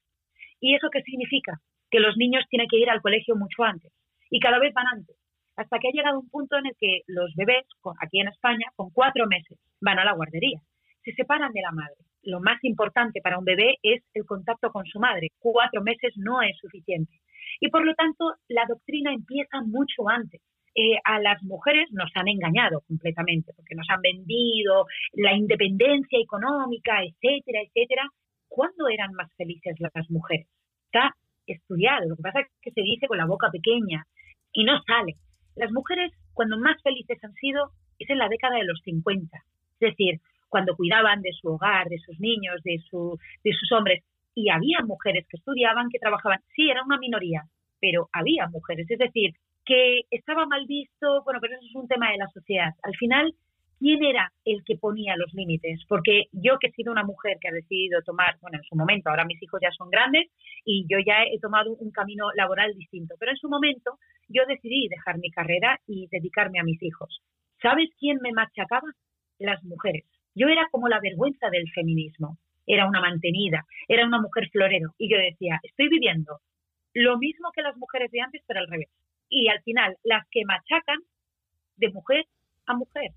¿Y 0.60 0.74
eso 0.74 0.88
qué 0.92 1.04
significa? 1.04 1.62
Que 1.92 2.00
los 2.00 2.18
niños 2.18 2.44
tienen 2.50 2.68
que 2.68 2.80
ir 2.80 2.90
al 2.90 3.04
colegio 3.04 3.36
mucho 3.36 3.66
antes 3.66 3.94
y 4.32 4.40
cada 4.40 4.58
vez 4.58 4.74
van 4.74 4.88
antes. 4.88 5.16
Hasta 5.58 5.78
que 5.78 5.90
ha 5.90 5.92
llegado 5.92 6.20
un 6.20 6.30
punto 6.32 6.58
en 6.58 6.66
el 6.66 6.76
que 6.80 7.02
los 7.06 7.36
bebés, 7.36 7.68
aquí 8.02 8.20
en 8.20 8.30
España, 8.30 8.66
con 8.76 8.90
cuatro 8.90 9.28
meses, 9.28 9.60
van 9.80 10.00
a 10.00 10.06
la 10.06 10.14
guardería. 10.14 10.58
Se 11.04 11.14
separan 11.14 11.54
de 11.54 11.62
la 11.62 11.72
madre 11.72 12.08
lo 12.28 12.42
más 12.42 12.62
importante 12.64 13.22
para 13.22 13.40
un 13.40 13.46
bebé 13.46 13.78
es 13.82 14.04
el 14.14 14.26
contacto 14.26 14.70
con 14.72 14.86
su 14.86 15.00
madre. 15.00 15.30
Cuatro 15.40 15.82
meses 15.82 16.14
no 16.18 16.42
es 16.42 16.58
suficiente. 16.58 17.22
Y 17.62 17.70
por 17.70 17.86
lo 17.86 17.96
tanto, 17.96 18.36
la 18.50 18.66
doctrina 18.68 19.14
empieza 19.14 19.62
mucho 19.62 20.10
antes. 20.10 20.42
Eh, 20.76 21.00
a 21.06 21.20
las 21.20 21.42
mujeres 21.42 21.88
nos 21.92 22.12
han 22.14 22.28
engañado 22.28 22.82
completamente, 22.82 23.54
porque 23.56 23.76
nos 23.76 23.88
han 23.90 24.02
vendido 24.02 24.86
la 25.14 25.34
independencia 25.34 26.20
económica, 26.20 27.02
etcétera, 27.02 27.62
etcétera. 27.64 28.04
¿Cuándo 28.48 28.88
eran 28.88 29.14
más 29.14 29.34
felices 29.36 29.76
las 29.80 30.10
mujeres? 30.12 30.48
Está 30.86 31.16
estudiado, 31.48 32.10
lo 32.10 32.16
que 32.18 32.24
pasa 32.24 32.42
es 32.42 32.48
que 32.62 32.72
se 32.72 32.82
dice 32.82 33.08
con 33.08 33.18
la 33.18 33.26
boca 33.26 33.50
pequeña 33.50 34.06
y 34.52 34.66
no 34.66 34.80
sale. 34.84 35.16
Las 35.56 35.72
mujeres, 35.72 36.12
cuando 36.34 36.60
más 36.60 36.80
felices 36.84 37.18
han 37.24 37.34
sido, 37.34 37.72
es 37.98 38.10
en 38.10 38.20
la 38.20 38.30
década 38.30 38.58
de 38.58 38.66
los 38.66 38.80
50. 38.84 39.38
Es 39.80 39.92
decir, 39.92 40.20
cuando 40.50 40.76
cuidaban 40.76 41.22
de 41.22 41.32
su 41.34 41.50
hogar, 41.50 41.88
de 41.88 42.00
sus 42.00 42.20
niños, 42.20 42.62
de, 42.64 42.80
su, 42.90 43.18
de 43.44 43.52
sus 43.54 43.72
hombres. 43.72 44.04
Y 44.36 44.50
había 44.50 44.80
mujeres 44.86 45.26
que 45.30 45.38
estudiaban, 45.38 45.90
que 45.90 46.00
trabajaban. 46.00 46.40
Sí, 46.56 46.70
era 46.70 46.84
una 46.84 46.98
minoría, 46.98 47.44
pero 47.80 48.10
había 48.14 48.48
mujeres. 48.48 48.90
Es 48.90 49.00
decir, 49.00 49.34
que 49.66 50.02
estaba 50.12 50.46
mal 50.46 50.66
visto, 50.66 51.24
bueno, 51.24 51.40
pero 51.42 51.56
eso 51.56 51.66
es 51.66 51.76
un 51.76 51.88
tema 51.88 52.12
de 52.12 52.18
la 52.18 52.28
sociedad. 52.28 52.72
Al 52.84 52.96
final, 52.96 53.34
¿quién 53.80 54.04
era 54.04 54.32
el 54.46 54.64
que 54.64 54.78
ponía 54.78 55.16
los 55.18 55.34
límites? 55.34 55.84
Porque 55.88 56.26
yo 56.32 56.58
que 56.60 56.68
he 56.68 56.72
sido 56.72 56.92
una 56.92 57.04
mujer 57.04 57.38
que 57.42 57.50
ha 57.50 57.52
decidido 57.52 58.02
tomar, 58.02 58.38
bueno, 58.42 58.58
en 58.58 58.64
su 58.64 58.76
momento, 58.76 59.10
ahora 59.10 59.26
mis 59.26 59.42
hijos 59.44 59.60
ya 59.62 59.72
son 59.72 59.90
grandes 59.90 60.28
y 60.66 60.86
yo 60.90 60.98
ya 61.06 61.24
he 61.24 61.40
tomado 61.40 61.74
un 61.74 61.92
camino 61.92 62.32
laboral 62.36 62.74
distinto, 62.76 63.16
pero 63.20 63.32
en 63.32 63.38
su 63.38 63.50
momento 63.50 64.00
yo 64.30 64.44
decidí 64.48 64.88
dejar 64.88 65.18
mi 65.20 65.30
carrera 65.32 65.80
y 65.86 66.08
dedicarme 66.08 66.60
a 66.60 66.64
mis 66.64 66.82
hijos. 66.82 67.22
¿Sabes 67.62 67.90
quién 68.00 68.20
me 68.22 68.32
machacaba? 68.32 68.88
Las 69.40 69.64
mujeres. 69.64 70.06
Yo 70.38 70.48
era 70.48 70.68
como 70.72 70.88
la 70.88 71.00
vergüenza 71.00 71.50
del 71.50 71.70
feminismo. 71.74 72.38
Era 72.68 72.88
una 72.88 73.02
mantenida, 73.02 73.66
era 73.88 74.06
una 74.06 74.22
mujer 74.22 74.50
florero. 74.52 74.94
Y 74.98 75.10
yo 75.10 75.18
decía, 75.18 75.60
estoy 75.64 75.90
viviendo 75.90 76.42
lo 76.94 77.18
mismo 77.18 77.50
que 77.56 77.62
las 77.62 77.76
mujeres 77.78 78.12
de 78.12 78.22
antes, 78.22 78.42
pero 78.46 78.60
al 78.60 78.68
revés. 78.68 78.90
Y 79.30 79.48
al 79.50 79.62
final, 79.64 79.98
las 80.04 80.26
que 80.30 80.46
machacan 80.46 81.00
de 81.78 81.90
mujer 81.90 82.26
a 82.66 82.76
mujer. 82.76 83.12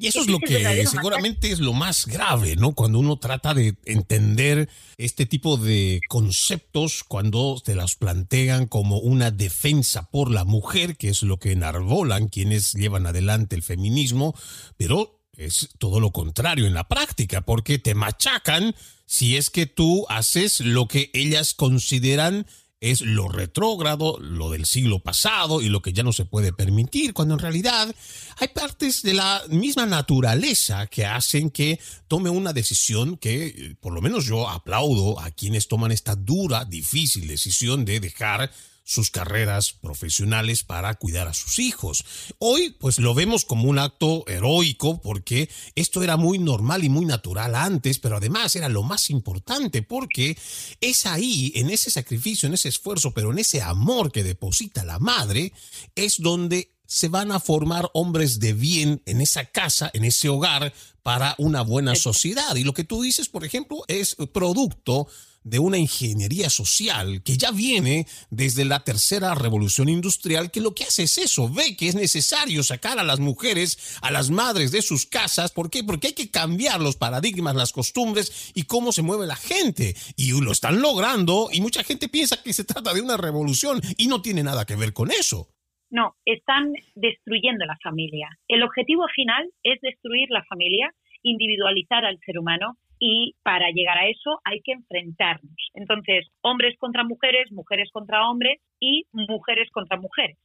Y 0.00 0.06
eso 0.06 0.20
es 0.20 0.28
lo 0.28 0.38
que 0.38 0.86
seguramente 0.86 1.50
es 1.50 1.58
lo 1.58 1.72
más 1.72 2.06
grave, 2.06 2.54
¿no? 2.54 2.72
Cuando 2.72 3.00
uno 3.00 3.18
trata 3.18 3.52
de 3.52 3.74
entender 3.84 4.68
este 4.96 5.26
tipo 5.26 5.56
de 5.56 6.00
conceptos, 6.08 7.02
cuando 7.02 7.60
te 7.64 7.74
las 7.74 7.96
plantean 7.96 8.66
como 8.68 8.98
una 8.98 9.32
defensa 9.32 10.08
por 10.08 10.30
la 10.30 10.44
mujer, 10.44 10.96
que 10.96 11.08
es 11.08 11.24
lo 11.24 11.38
que 11.38 11.50
enarbolan 11.50 12.28
quienes 12.28 12.74
llevan 12.74 13.06
adelante 13.06 13.56
el 13.56 13.62
feminismo, 13.62 14.34
pero 14.76 15.17
es 15.38 15.70
todo 15.78 16.00
lo 16.00 16.10
contrario 16.10 16.66
en 16.66 16.74
la 16.74 16.88
práctica, 16.88 17.40
porque 17.40 17.78
te 17.78 17.94
machacan 17.94 18.74
si 19.06 19.36
es 19.36 19.48
que 19.48 19.66
tú 19.66 20.04
haces 20.10 20.60
lo 20.60 20.88
que 20.88 21.10
ellas 21.14 21.54
consideran 21.54 22.46
es 22.80 23.00
lo 23.00 23.28
retrógrado, 23.28 24.18
lo 24.20 24.50
del 24.50 24.64
siglo 24.66 25.00
pasado 25.00 25.60
y 25.60 25.68
lo 25.68 25.82
que 25.82 25.92
ya 25.92 26.02
no 26.02 26.12
se 26.12 26.24
puede 26.24 26.52
permitir, 26.52 27.12
cuando 27.12 27.34
en 27.34 27.40
realidad 27.40 27.94
hay 28.36 28.48
partes 28.48 29.02
de 29.02 29.14
la 29.14 29.42
misma 29.48 29.86
naturaleza 29.86 30.86
que 30.86 31.04
hacen 31.04 31.50
que 31.50 31.80
tome 32.06 32.30
una 32.30 32.52
decisión 32.52 33.16
que 33.16 33.76
por 33.80 33.92
lo 33.92 34.00
menos 34.00 34.26
yo 34.26 34.48
aplaudo 34.48 35.18
a 35.18 35.30
quienes 35.30 35.66
toman 35.66 35.90
esta 35.90 36.14
dura, 36.14 36.64
difícil 36.64 37.26
decisión 37.26 37.84
de 37.84 38.00
dejar 38.00 38.50
sus 38.88 39.10
carreras 39.10 39.74
profesionales 39.74 40.64
para 40.64 40.94
cuidar 40.94 41.28
a 41.28 41.34
sus 41.34 41.58
hijos. 41.58 42.02
Hoy 42.38 42.70
pues 42.80 42.98
lo 42.98 43.12
vemos 43.12 43.44
como 43.44 43.68
un 43.68 43.78
acto 43.78 44.24
heroico 44.26 45.02
porque 45.02 45.50
esto 45.74 46.02
era 46.02 46.16
muy 46.16 46.38
normal 46.38 46.84
y 46.84 46.88
muy 46.88 47.04
natural 47.04 47.54
antes, 47.54 47.98
pero 47.98 48.16
además 48.16 48.56
era 48.56 48.70
lo 48.70 48.82
más 48.82 49.10
importante 49.10 49.82
porque 49.82 50.38
es 50.80 51.04
ahí, 51.04 51.52
en 51.54 51.68
ese 51.68 51.90
sacrificio, 51.90 52.46
en 52.46 52.54
ese 52.54 52.70
esfuerzo, 52.70 53.12
pero 53.12 53.30
en 53.30 53.38
ese 53.38 53.60
amor 53.60 54.10
que 54.10 54.24
deposita 54.24 54.86
la 54.86 54.98
madre, 54.98 55.52
es 55.94 56.16
donde 56.22 56.70
se 56.86 57.08
van 57.08 57.30
a 57.30 57.40
formar 57.40 57.90
hombres 57.92 58.40
de 58.40 58.54
bien 58.54 59.02
en 59.04 59.20
esa 59.20 59.44
casa, 59.44 59.90
en 59.92 60.06
ese 60.06 60.30
hogar, 60.30 60.72
para 61.02 61.34
una 61.36 61.60
buena 61.60 61.94
sociedad. 61.94 62.56
Y 62.56 62.64
lo 62.64 62.72
que 62.72 62.84
tú 62.84 63.02
dices, 63.02 63.28
por 63.28 63.44
ejemplo, 63.44 63.84
es 63.86 64.16
producto 64.32 65.08
de 65.48 65.58
una 65.58 65.78
ingeniería 65.78 66.50
social 66.50 67.22
que 67.22 67.36
ya 67.36 67.50
viene 67.50 68.06
desde 68.30 68.64
la 68.64 68.84
tercera 68.84 69.34
revolución 69.34 69.88
industrial, 69.88 70.50
que 70.50 70.60
lo 70.60 70.74
que 70.74 70.84
hace 70.84 71.04
es 71.04 71.18
eso, 71.18 71.48
ve 71.52 71.76
que 71.76 71.88
es 71.88 71.94
necesario 71.94 72.62
sacar 72.62 72.98
a 72.98 73.04
las 73.04 73.20
mujeres, 73.20 73.98
a 74.02 74.10
las 74.10 74.30
madres 74.30 74.72
de 74.72 74.82
sus 74.82 75.06
casas, 75.06 75.52
¿por 75.52 75.70
qué? 75.70 75.84
Porque 75.84 76.08
hay 76.08 76.14
que 76.14 76.30
cambiar 76.30 76.80
los 76.80 76.96
paradigmas, 76.96 77.56
las 77.56 77.72
costumbres 77.72 78.52
y 78.54 78.64
cómo 78.64 78.92
se 78.92 79.02
mueve 79.02 79.26
la 79.26 79.36
gente. 79.36 79.94
Y 80.16 80.38
lo 80.40 80.52
están 80.52 80.80
logrando 80.80 81.48
y 81.52 81.60
mucha 81.60 81.82
gente 81.82 82.08
piensa 82.08 82.42
que 82.42 82.52
se 82.52 82.64
trata 82.64 82.94
de 82.94 83.00
una 83.00 83.16
revolución 83.16 83.80
y 83.96 84.06
no 84.06 84.22
tiene 84.22 84.42
nada 84.42 84.64
que 84.64 84.76
ver 84.76 84.92
con 84.92 85.10
eso. 85.10 85.48
No, 85.90 86.16
están 86.24 86.72
destruyendo 86.94 87.64
la 87.64 87.78
familia. 87.82 88.28
El 88.46 88.62
objetivo 88.62 89.06
final 89.14 89.48
es 89.62 89.80
destruir 89.80 90.28
la 90.30 90.44
familia, 90.44 90.92
individualizar 91.22 92.04
al 92.04 92.18
ser 92.24 92.38
humano 92.38 92.76
y 92.98 93.34
para 93.42 93.70
llegar 93.70 93.98
a 93.98 94.08
eso 94.08 94.40
hay 94.44 94.60
que 94.60 94.72
enfrentarnos. 94.72 95.70
Entonces, 95.74 96.26
hombres 96.42 96.76
contra 96.78 97.04
mujeres, 97.04 97.50
mujeres 97.52 97.90
contra 97.92 98.28
hombres 98.28 98.60
y 98.80 99.04
mujeres 99.12 99.70
contra 99.70 99.96
mujeres, 99.96 100.38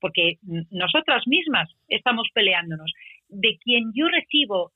porque 0.00 0.38
nosotras 0.70 1.22
mismas 1.26 1.70
estamos 1.88 2.28
peleándonos. 2.32 2.92
De 3.28 3.58
quien 3.62 3.92
yo 3.94 4.08
recibo 4.08 4.72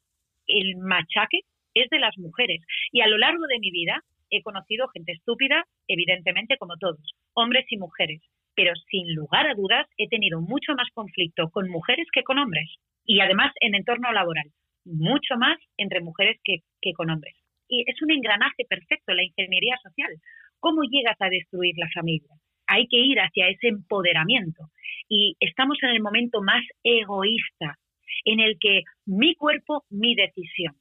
el 0.46 0.76
machaque 0.76 1.40
es 1.74 1.88
de 1.90 2.00
las 2.00 2.16
mujeres 2.18 2.60
y 2.90 3.00
a 3.00 3.06
lo 3.06 3.18
largo 3.18 3.46
de 3.46 3.60
mi 3.60 3.70
vida 3.70 4.02
he 4.30 4.42
conocido 4.42 4.88
gente 4.88 5.12
estúpida, 5.12 5.64
evidentemente 5.88 6.56
como 6.56 6.76
todos, 6.76 7.14
hombres 7.34 7.66
y 7.70 7.76
mujeres, 7.76 8.20
pero 8.54 8.74
sin 8.90 9.14
lugar 9.14 9.46
a 9.46 9.54
dudas 9.54 9.86
he 9.96 10.08
tenido 10.08 10.40
mucho 10.40 10.74
más 10.74 10.88
conflicto 10.92 11.50
con 11.50 11.68
mujeres 11.68 12.06
que 12.12 12.24
con 12.24 12.38
hombres 12.38 12.68
y 13.04 13.20
además 13.20 13.52
en 13.60 13.74
entorno 13.74 14.12
laboral 14.12 14.50
mucho 14.84 15.36
más 15.36 15.58
entre 15.76 16.00
mujeres 16.00 16.40
que, 16.44 16.62
con 16.94 17.10
hombres. 17.10 17.34
Y 17.68 17.84
es 17.86 18.00
un 18.02 18.10
engranaje 18.10 18.64
perfecto 18.68 19.14
la 19.14 19.22
ingeniería 19.22 19.76
social. 19.82 20.10
¿Cómo 20.58 20.82
llegas 20.82 21.16
a 21.20 21.28
destruir 21.28 21.74
la 21.78 21.88
familia? 21.94 22.34
Hay 22.66 22.86
que 22.88 22.98
ir 22.98 23.18
hacia 23.18 23.48
ese 23.48 23.68
empoderamiento. 23.68 24.64
Y 25.08 25.36
estamos 25.40 25.78
en 25.82 25.90
el 25.90 26.02
momento 26.02 26.42
más 26.42 26.62
egoísta, 26.82 27.76
en 28.24 28.40
el 28.40 28.58
que 28.58 28.82
mi 29.06 29.34
cuerpo, 29.34 29.84
mi 29.90 30.14
decisión. 30.14 30.74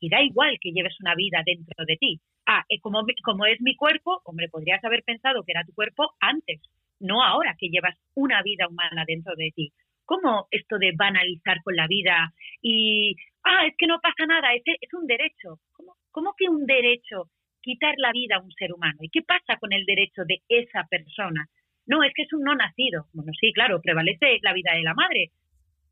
Y 0.00 0.08
da 0.08 0.20
igual 0.22 0.58
que 0.60 0.72
lleves 0.72 0.94
una 1.00 1.14
vida 1.14 1.42
dentro 1.46 1.84
de 1.86 1.96
ti. 1.96 2.20
Ah, 2.46 2.64
eh, 2.68 2.80
como, 2.80 3.04
como 3.22 3.46
es 3.46 3.60
mi 3.60 3.76
cuerpo, 3.76 4.20
hombre, 4.24 4.48
podrías 4.48 4.82
haber 4.84 5.04
pensado 5.04 5.44
que 5.44 5.52
era 5.52 5.64
tu 5.64 5.72
cuerpo 5.74 6.14
antes, 6.20 6.60
no 6.98 7.22
ahora 7.22 7.54
que 7.58 7.68
llevas 7.68 7.96
una 8.14 8.42
vida 8.42 8.66
humana 8.68 9.04
dentro 9.06 9.34
de 9.36 9.52
ti. 9.54 9.72
¿Cómo 10.04 10.48
esto 10.50 10.78
de 10.78 10.92
banalizar 10.96 11.62
con 11.62 11.76
la 11.76 11.86
vida 11.86 12.32
y 12.60 13.16
ah, 13.44 13.66
es 13.66 13.74
que 13.76 13.86
no 13.86 14.00
pasa 14.00 14.26
nada, 14.26 14.54
es, 14.54 14.62
es 14.66 14.94
un 14.94 15.06
derecho. 15.06 15.58
¿Cómo, 15.72 15.96
¿Cómo 16.10 16.34
que 16.36 16.48
un 16.48 16.66
derecho? 16.66 17.30
Quitar 17.60 17.94
la 17.98 18.12
vida 18.12 18.36
a 18.36 18.42
un 18.42 18.52
ser 18.52 18.72
humano. 18.72 18.98
¿Y 19.00 19.08
qué 19.08 19.22
pasa 19.22 19.56
con 19.58 19.72
el 19.72 19.84
derecho 19.84 20.22
de 20.26 20.42
esa 20.48 20.84
persona? 20.90 21.46
No, 21.86 22.02
es 22.02 22.12
que 22.14 22.22
es 22.22 22.32
un 22.32 22.42
no 22.42 22.54
nacido. 22.54 23.06
Bueno, 23.12 23.32
sí, 23.38 23.52
claro, 23.52 23.80
prevalece 23.80 24.38
la 24.42 24.52
vida 24.52 24.72
de 24.74 24.82
la 24.82 24.94
madre, 24.94 25.30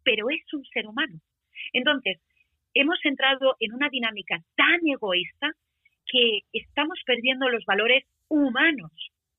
pero 0.02 0.30
es 0.30 0.42
un 0.52 0.64
ser 0.66 0.86
humano. 0.86 1.20
Entonces, 1.72 2.20
hemos 2.74 2.98
entrado 3.04 3.56
en 3.60 3.72
una 3.72 3.88
dinámica 3.88 4.38
tan 4.56 4.80
egoísta 4.86 5.52
que 6.06 6.40
estamos 6.52 6.98
perdiendo 7.06 7.48
los 7.48 7.64
valores 7.64 8.04
humanos 8.28 8.90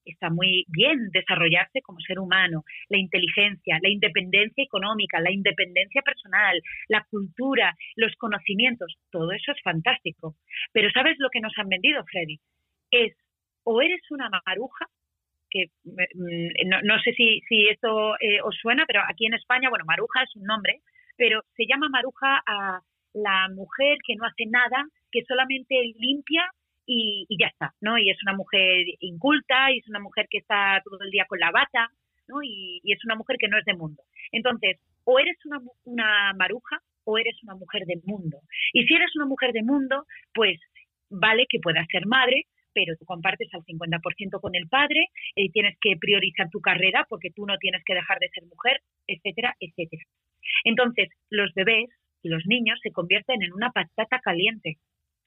está 0.05 0.29
muy 0.29 0.65
bien 0.67 1.09
desarrollarse 1.11 1.81
como 1.81 1.99
ser 1.99 2.19
humano, 2.19 2.63
la 2.89 2.97
inteligencia, 2.97 3.79
la 3.81 3.89
independencia 3.89 4.63
económica, 4.63 5.19
la 5.19 5.31
independencia 5.31 6.01
personal, 6.01 6.61
la 6.87 7.05
cultura, 7.09 7.75
los 7.95 8.15
conocimientos, 8.15 8.97
todo 9.11 9.31
eso 9.31 9.51
es 9.51 9.61
fantástico. 9.61 10.35
Pero 10.71 10.89
¿sabes 10.91 11.17
lo 11.19 11.29
que 11.29 11.41
nos 11.41 11.53
han 11.57 11.69
vendido, 11.69 12.03
Freddy? 12.05 12.39
Es 12.91 13.15
o 13.63 13.81
eres 13.81 14.01
una 14.09 14.29
maruja 14.45 14.87
que 15.51 15.65
mm, 15.83 16.85
no, 16.85 16.99
sé 17.03 17.13
si, 17.13 17.41
si 17.47 17.67
esto 17.67 18.15
eh, 18.19 18.41
os 18.41 18.55
suena, 18.55 18.85
pero 18.87 19.01
aquí 19.07 19.27
en 19.27 19.35
España, 19.35 19.69
bueno, 19.69 19.85
Maruja 19.85 20.23
es 20.23 20.35
un 20.35 20.43
nombre, 20.43 20.79
pero 21.17 21.43
se 21.55 21.65
llama 21.67 21.89
Maruja 21.89 22.41
a 22.47 22.79
la 23.13 23.49
mujer 23.53 23.97
que 24.07 24.15
no 24.15 24.25
hace 24.25 24.45
nada, 24.47 24.85
que 25.11 25.23
solamente 25.27 25.75
limpia 25.99 26.49
y, 26.93 27.37
ya 27.39 27.47
está, 27.47 27.73
¿no? 27.81 27.97
Y 27.97 28.09
es 28.09 28.17
una 28.23 28.33
mujer 28.33 28.85
inculta, 28.99 29.71
y 29.71 29.79
es 29.79 29.87
una 29.87 29.99
mujer 29.99 30.27
que 30.29 30.39
está 30.39 30.81
todo 30.83 30.99
el 31.01 31.11
día 31.11 31.25
con 31.27 31.39
la 31.39 31.51
bata, 31.51 31.89
¿no? 32.27 32.43
Y, 32.43 32.81
es 32.83 33.03
una 33.05 33.15
mujer 33.15 33.37
que 33.39 33.47
no 33.47 33.57
es 33.57 33.65
de 33.65 33.73
mundo. 33.73 34.03
Entonces, 34.31 34.77
o 35.05 35.19
eres 35.19 35.37
una, 35.45 35.59
una 35.85 36.33
maruja 36.37 36.79
o 37.03 37.17
eres 37.17 37.35
una 37.43 37.55
mujer 37.55 37.85
de 37.85 37.99
mundo. 38.03 38.37
Y 38.73 38.85
si 38.85 38.93
eres 38.93 39.15
una 39.15 39.25
mujer 39.25 39.51
de 39.53 39.63
mundo, 39.63 40.05
pues 40.33 40.59
vale 41.09 41.45
que 41.49 41.59
puedas 41.59 41.87
ser 41.87 42.05
madre, 42.05 42.45
pero 42.73 42.95
tú 42.97 43.05
compartes 43.05 43.49
al 43.53 43.63
50% 43.63 44.39
con 44.39 44.55
el 44.55 44.67
padre, 44.67 45.07
y 45.35 45.47
eh, 45.47 45.49
tienes 45.51 45.77
que 45.81 45.95
priorizar 45.97 46.49
tu 46.49 46.61
carrera 46.61 47.05
porque 47.09 47.31
tú 47.31 47.45
no 47.45 47.57
tienes 47.57 47.83
que 47.85 47.95
dejar 47.95 48.19
de 48.19 48.29
ser 48.29 48.43
mujer, 48.45 48.81
etcétera, 49.07 49.55
etcétera. 49.59 50.03
Entonces, 50.63 51.09
los 51.29 51.53
bebés 51.53 51.89
y 52.23 52.29
los 52.29 52.45
niños 52.45 52.79
se 52.83 52.91
convierten 52.91 53.41
en 53.43 53.53
una 53.53 53.71
patata 53.71 54.19
caliente. 54.19 54.77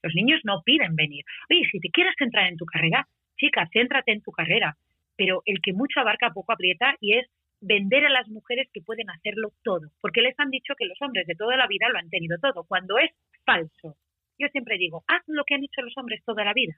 Los 0.05 0.15
niños 0.15 0.41
no 0.45 0.61
piden 0.63 0.97
venir. 0.97 1.25
Oye, 1.51 1.67
si 1.73 1.81
te 1.81 1.89
quieres 1.89 2.15
centrar 2.19 2.47
en 2.47 2.59
tu 2.59 2.67
carrera, 2.67 3.09
chica, 3.39 3.67
céntrate 3.73 4.13
en 4.13 4.21
tu 4.21 4.33
carrera. 4.33 4.77
Pero 5.17 5.41
el 5.47 5.63
que 5.63 5.73
mucho 5.73 6.01
abarca 6.01 6.35
poco 6.35 6.53
aprieta 6.53 6.95
y 7.01 7.17
es 7.17 7.27
vender 7.63 8.05
a 8.05 8.11
las 8.11 8.29
mujeres 8.29 8.69
que 8.71 8.83
pueden 8.83 9.09
hacerlo 9.09 9.53
todo. 9.63 9.89
Porque 10.03 10.21
les 10.21 10.39
han 10.39 10.51
dicho 10.51 10.75
que 10.77 10.85
los 10.85 11.01
hombres 11.01 11.27
de 11.27 11.35
toda 11.35 11.57
la 11.57 11.67
vida 11.67 11.89
lo 11.89 11.99
han 11.99 12.11
tenido 12.11 12.37
todo, 12.39 12.65
cuando 12.69 12.99
es 12.99 13.11
falso. 13.47 13.97
Yo 14.39 14.49
siempre 14.49 14.77
digo, 14.77 15.05
haz 15.07 15.23
lo 15.27 15.45
que 15.45 15.55
han 15.55 15.65
hecho 15.65 15.81
los 15.81 15.97
hombres 15.97 16.23
toda 16.27 16.45
la 16.45 16.53
vida, 16.53 16.75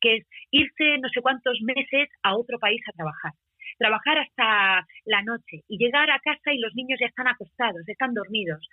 que 0.00 0.16
es 0.18 0.26
irse 0.52 0.98
no 0.98 1.08
sé 1.08 1.20
cuántos 1.20 1.58
meses 1.62 2.08
a 2.22 2.36
otro 2.36 2.60
país 2.60 2.80
a 2.86 2.92
trabajar 2.92 3.32
trabajar 3.78 4.18
hasta 4.18 4.86
la 5.04 5.22
noche 5.22 5.62
y 5.68 5.78
llegar 5.78 6.10
a 6.10 6.20
casa 6.20 6.52
y 6.52 6.58
los 6.58 6.74
niños 6.74 6.98
ya 7.00 7.06
están 7.06 7.28
acostados, 7.28 7.86
están 7.86 8.14
dormidos. 8.14 8.66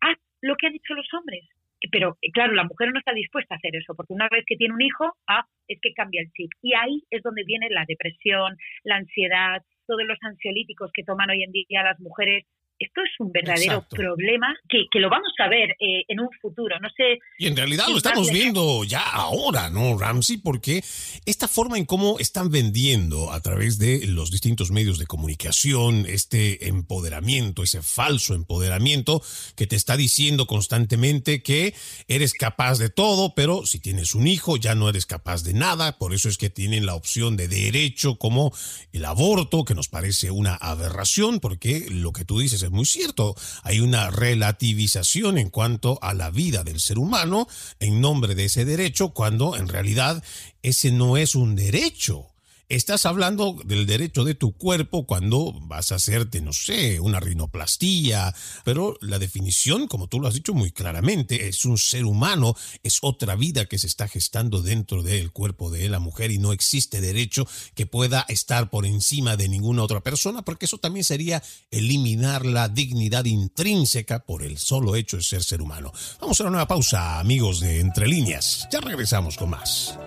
Haz 0.00 0.18
lo 0.40 0.56
que 0.56 0.66
han 0.66 0.74
hecho 0.74 0.94
los 0.94 1.08
hombres. 1.14 1.44
Pero 1.90 2.16
claro, 2.32 2.54
la 2.54 2.64
mujer 2.64 2.92
no 2.92 2.98
está 2.98 3.12
dispuesta 3.12 3.54
a 3.54 3.58
hacer 3.58 3.76
eso, 3.76 3.94
porque 3.94 4.12
una 4.12 4.28
vez 4.28 4.44
que 4.46 4.56
tiene 4.56 4.74
un 4.74 4.82
hijo, 4.82 5.16
ah, 5.26 5.44
es 5.68 5.78
que 5.80 5.92
cambia 5.94 6.22
el 6.22 6.30
chip. 6.32 6.50
Y 6.62 6.74
ahí 6.74 7.02
es 7.10 7.22
donde 7.22 7.44
viene 7.44 7.68
la 7.70 7.84
depresión, 7.86 8.56
la 8.84 8.96
ansiedad, 8.96 9.62
todos 9.86 10.04
los 10.04 10.18
ansiolíticos 10.22 10.90
que 10.92 11.04
toman 11.04 11.30
hoy 11.30 11.42
en 11.42 11.52
día 11.52 11.82
las 11.82 11.98
mujeres 12.00 12.44
esto 12.82 13.00
es 13.02 13.10
un 13.18 13.32
verdadero 13.32 13.84
problema 13.88 14.54
que, 14.68 14.86
lo 15.00 15.10
vamos 15.10 15.32
a 15.38 15.48
ver 15.48 15.70
eh, 15.80 16.04
en 16.08 16.20
un 16.20 16.28
futuro. 16.40 16.78
No 16.80 16.88
sé. 16.96 17.18
Y 17.38 17.46
en 17.46 17.56
realidad 17.56 17.86
lo 17.88 17.96
estamos 17.96 18.30
viendo 18.30 18.84
ya 18.84 19.02
ahora, 19.02 19.68
¿no, 19.70 19.98
Ramsey? 19.98 20.38
Porque 20.38 20.82
esta 21.26 21.48
forma 21.48 21.78
en 21.78 21.84
cómo 21.84 22.18
están 22.18 22.50
vendiendo 22.50 23.32
a 23.32 23.40
través 23.40 23.78
de 23.78 24.06
los 24.06 24.30
distintos 24.30 24.70
medios 24.70 24.98
de 24.98 25.06
comunicación 25.06 26.06
este 26.06 26.68
empoderamiento, 26.68 27.62
ese 27.62 27.82
falso 27.82 28.34
empoderamiento 28.34 29.22
que 29.56 29.66
te 29.66 29.76
está 29.76 29.96
diciendo 29.96 30.46
constantemente 30.46 31.42
que 31.42 31.74
eres 32.08 32.34
capaz 32.34 32.78
de 32.78 32.90
todo, 32.90 33.34
pero 33.34 33.66
si 33.66 33.80
tienes 33.80 34.14
un 34.14 34.26
hijo 34.26 34.56
ya 34.56 34.74
no 34.74 34.88
eres 34.88 35.06
capaz 35.06 35.42
de 35.42 35.54
nada. 35.54 35.98
Por 35.98 36.14
eso 36.14 36.28
es 36.28 36.38
que 36.38 36.50
tienen 36.50 36.86
la 36.86 36.94
opción 36.94 37.36
de 37.36 37.48
derecho 37.48 38.16
como 38.16 38.52
el 38.92 39.04
aborto, 39.04 39.64
que 39.64 39.74
nos 39.74 39.88
parece 39.88 40.30
una 40.30 40.54
aberración, 40.54 41.40
porque 41.40 41.86
lo 41.90 42.12
que 42.12 42.24
tú 42.24 42.38
dices 42.38 42.62
es 42.62 42.70
muy 42.72 42.84
cierto. 42.84 43.34
Hay 43.62 43.80
una 43.80 44.10
relativización 44.10 45.38
en 45.38 45.50
cuanto 45.50 45.98
a 46.02 46.14
la 46.14 46.30
vida 46.30 46.64
del 46.64 46.80
ser 46.80 46.98
humano 46.98 47.46
en 47.78 48.00
nombre 48.00 48.34
de 48.34 48.46
ese 48.46 48.64
derecho, 48.64 49.10
cuando 49.10 49.56
en 49.56 49.68
realidad 49.68 50.22
ese 50.62 50.90
no 50.90 51.16
es 51.16 51.34
un 51.34 51.54
derecho 51.54 52.31
Estás 52.68 53.04
hablando 53.04 53.58
del 53.64 53.84
derecho 53.84 54.24
de 54.24 54.34
tu 54.34 54.52
cuerpo 54.56 55.06
cuando 55.06 55.52
vas 55.62 55.92
a 55.92 55.96
hacerte, 55.96 56.40
no 56.40 56.54
sé, 56.54 57.00
una 57.00 57.20
rinoplastía, 57.20 58.34
pero 58.64 58.96
la 59.02 59.18
definición, 59.18 59.88
como 59.88 60.06
tú 60.06 60.20
lo 60.20 60.28
has 60.28 60.34
dicho 60.34 60.54
muy 60.54 60.70
claramente, 60.70 61.48
es 61.48 61.66
un 61.66 61.76
ser 61.76 62.06
humano, 62.06 62.56
es 62.82 63.00
otra 63.02 63.34
vida 63.36 63.66
que 63.66 63.78
se 63.78 63.86
está 63.86 64.08
gestando 64.08 64.62
dentro 64.62 65.02
del 65.02 65.32
cuerpo 65.32 65.70
de 65.70 65.88
la 65.90 65.98
mujer 65.98 66.30
y 66.30 66.38
no 66.38 66.52
existe 66.52 67.02
derecho 67.02 67.46
que 67.74 67.84
pueda 67.84 68.24
estar 68.28 68.70
por 68.70 68.86
encima 68.86 69.36
de 69.36 69.48
ninguna 69.48 69.82
otra 69.82 70.00
persona, 70.00 70.42
porque 70.42 70.64
eso 70.64 70.78
también 70.78 71.04
sería 71.04 71.42
eliminar 71.70 72.46
la 72.46 72.68
dignidad 72.68 73.26
intrínseca 73.26 74.24
por 74.24 74.42
el 74.42 74.56
solo 74.56 74.96
hecho 74.96 75.18
de 75.18 75.22
ser 75.22 75.42
ser 75.42 75.60
humano. 75.60 75.92
Vamos 76.20 76.40
a 76.40 76.44
una 76.44 76.52
nueva 76.52 76.68
pausa, 76.68 77.20
amigos 77.20 77.60
de 77.60 77.80
Entre 77.80 78.06
Líneas. 78.06 78.66
Ya 78.72 78.80
regresamos 78.80 79.36
con 79.36 79.50
más. 79.50 79.98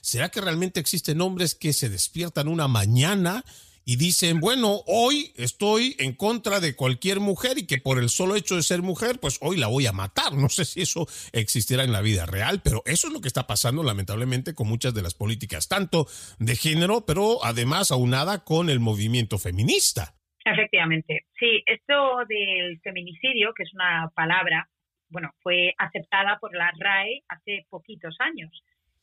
¿será 0.00 0.28
que 0.28 0.40
realmente 0.40 0.80
existen 0.80 1.20
hombres 1.20 1.54
que 1.54 1.72
se 1.72 1.88
despiertan 1.88 2.48
una 2.48 2.68
mañana 2.68 3.44
y 3.88 3.96
dicen, 3.96 4.40
bueno, 4.40 4.80
hoy 4.86 5.32
estoy 5.36 5.94
en 6.00 6.12
contra 6.12 6.58
de 6.58 6.74
cualquier 6.74 7.20
mujer 7.20 7.56
y 7.56 7.68
que 7.68 7.78
por 7.78 8.00
el 8.00 8.08
solo 8.08 8.34
hecho 8.34 8.56
de 8.56 8.64
ser 8.64 8.82
mujer, 8.82 9.20
pues 9.20 9.38
hoy 9.40 9.56
la 9.56 9.68
voy 9.68 9.86
a 9.86 9.92
matar. 9.92 10.34
No 10.34 10.48
sé 10.48 10.64
si 10.64 10.82
eso 10.82 11.06
existirá 11.32 11.84
en 11.84 11.92
la 11.92 12.02
vida 12.02 12.26
real, 12.26 12.60
pero 12.64 12.82
eso 12.84 13.06
es 13.06 13.12
lo 13.12 13.20
que 13.20 13.28
está 13.28 13.46
pasando 13.46 13.84
lamentablemente 13.84 14.54
con 14.54 14.66
muchas 14.66 14.92
de 14.92 15.02
las 15.02 15.14
políticas, 15.14 15.68
tanto 15.68 16.06
de 16.40 16.56
género, 16.56 17.06
pero 17.06 17.44
además 17.44 17.92
aunada 17.92 18.42
con 18.42 18.70
el 18.70 18.80
movimiento 18.80 19.38
feminista. 19.38 20.16
Efectivamente, 20.44 21.26
sí, 21.38 21.62
esto 21.64 22.24
del 22.28 22.80
feminicidio, 22.80 23.54
que 23.54 23.62
es 23.62 23.72
una 23.72 24.10
palabra, 24.16 24.68
bueno, 25.10 25.30
fue 25.42 25.74
aceptada 25.78 26.38
por 26.40 26.56
la 26.56 26.72
RAE 26.76 27.22
hace 27.28 27.66
poquitos 27.70 28.16
años 28.18 28.50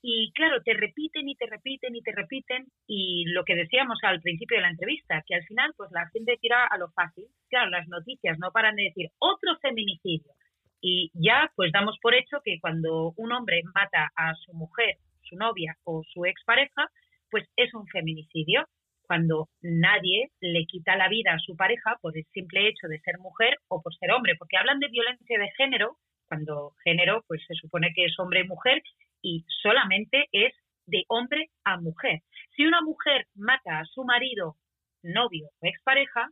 y 0.06 0.34
claro, 0.34 0.62
te 0.64 0.74
repiten 0.74 1.30
y 1.30 1.36
te 1.36 1.46
repiten 1.46 1.96
y 1.96 2.02
te 2.02 2.12
repiten 2.12 2.66
y 2.88 3.24
lo 3.28 3.46
que 3.46 3.56
decíamos 3.56 3.98
al 4.04 4.20
principio 4.20 4.58
de 4.58 4.64
la 4.64 4.70
entrevista, 4.70 5.24
que 5.26 5.34
al 5.34 5.46
final 5.46 5.74
pues 5.78 5.90
la 5.94 6.10
gente 6.10 6.38
tira 6.42 6.68
a 6.68 6.78
lo 6.78 6.92
fácil. 6.92 7.24
Claro, 7.48 7.70
las 7.70 7.88
noticias 7.88 8.38
no 8.38 8.52
paran 8.52 8.76
de 8.76 8.84
decir 8.84 9.08
otro 9.18 9.58
feminicidio 9.62 10.34
y 10.82 11.10
ya 11.14 11.50
pues 11.56 11.72
damos 11.72 11.98
por 12.02 12.14
hecho 12.16 12.42
que 12.44 12.60
cuando 12.60 13.14
un 13.16 13.32
hombre 13.32 13.62
mata 13.74 14.12
a 14.18 14.36
su 14.36 14.54
mujer, 14.54 14.98
su 15.22 15.38
novia 15.38 15.78
o 15.86 16.04
su 16.04 16.26
expareja, 16.26 16.90
pues 17.32 17.48
es 17.56 17.74
un 17.74 17.88
feminicidio 17.88 18.66
cuando 19.08 19.48
nadie 19.62 20.32
le 20.42 20.66
quita 20.66 20.98
la 20.98 21.08
vida 21.08 21.32
a 21.34 21.40
su 21.40 21.56
pareja 21.56 21.98
por 22.02 22.18
el 22.18 22.26
simple 22.34 22.68
hecho 22.68 22.88
de 22.90 23.00
ser 23.00 23.20
mujer 23.20 23.56
o 23.70 23.82
por 23.82 23.96
ser 23.96 24.12
hombre, 24.12 24.36
porque 24.38 24.58
hablan 24.58 24.80
de 24.80 24.90
violencia 24.90 25.40
de 25.40 25.50
género 25.52 25.96
cuando 26.28 26.74
género 26.84 27.24
pues 27.26 27.42
se 27.48 27.54
supone 27.54 27.94
que 27.96 28.04
es 28.04 28.20
hombre 28.20 28.42
y 28.42 28.48
mujer 28.48 28.82
y 29.24 29.46
solamente 29.64 30.28
es 30.32 30.54
de 30.86 31.06
hombre 31.08 31.50
a 31.64 31.80
mujer. 31.80 32.22
Si 32.56 32.66
una 32.66 32.82
mujer 32.82 33.26
mata 33.34 33.80
a 33.80 33.86
su 33.86 34.04
marido, 34.04 34.58
novio 35.02 35.50
o 35.62 35.68
expareja, 35.68 36.30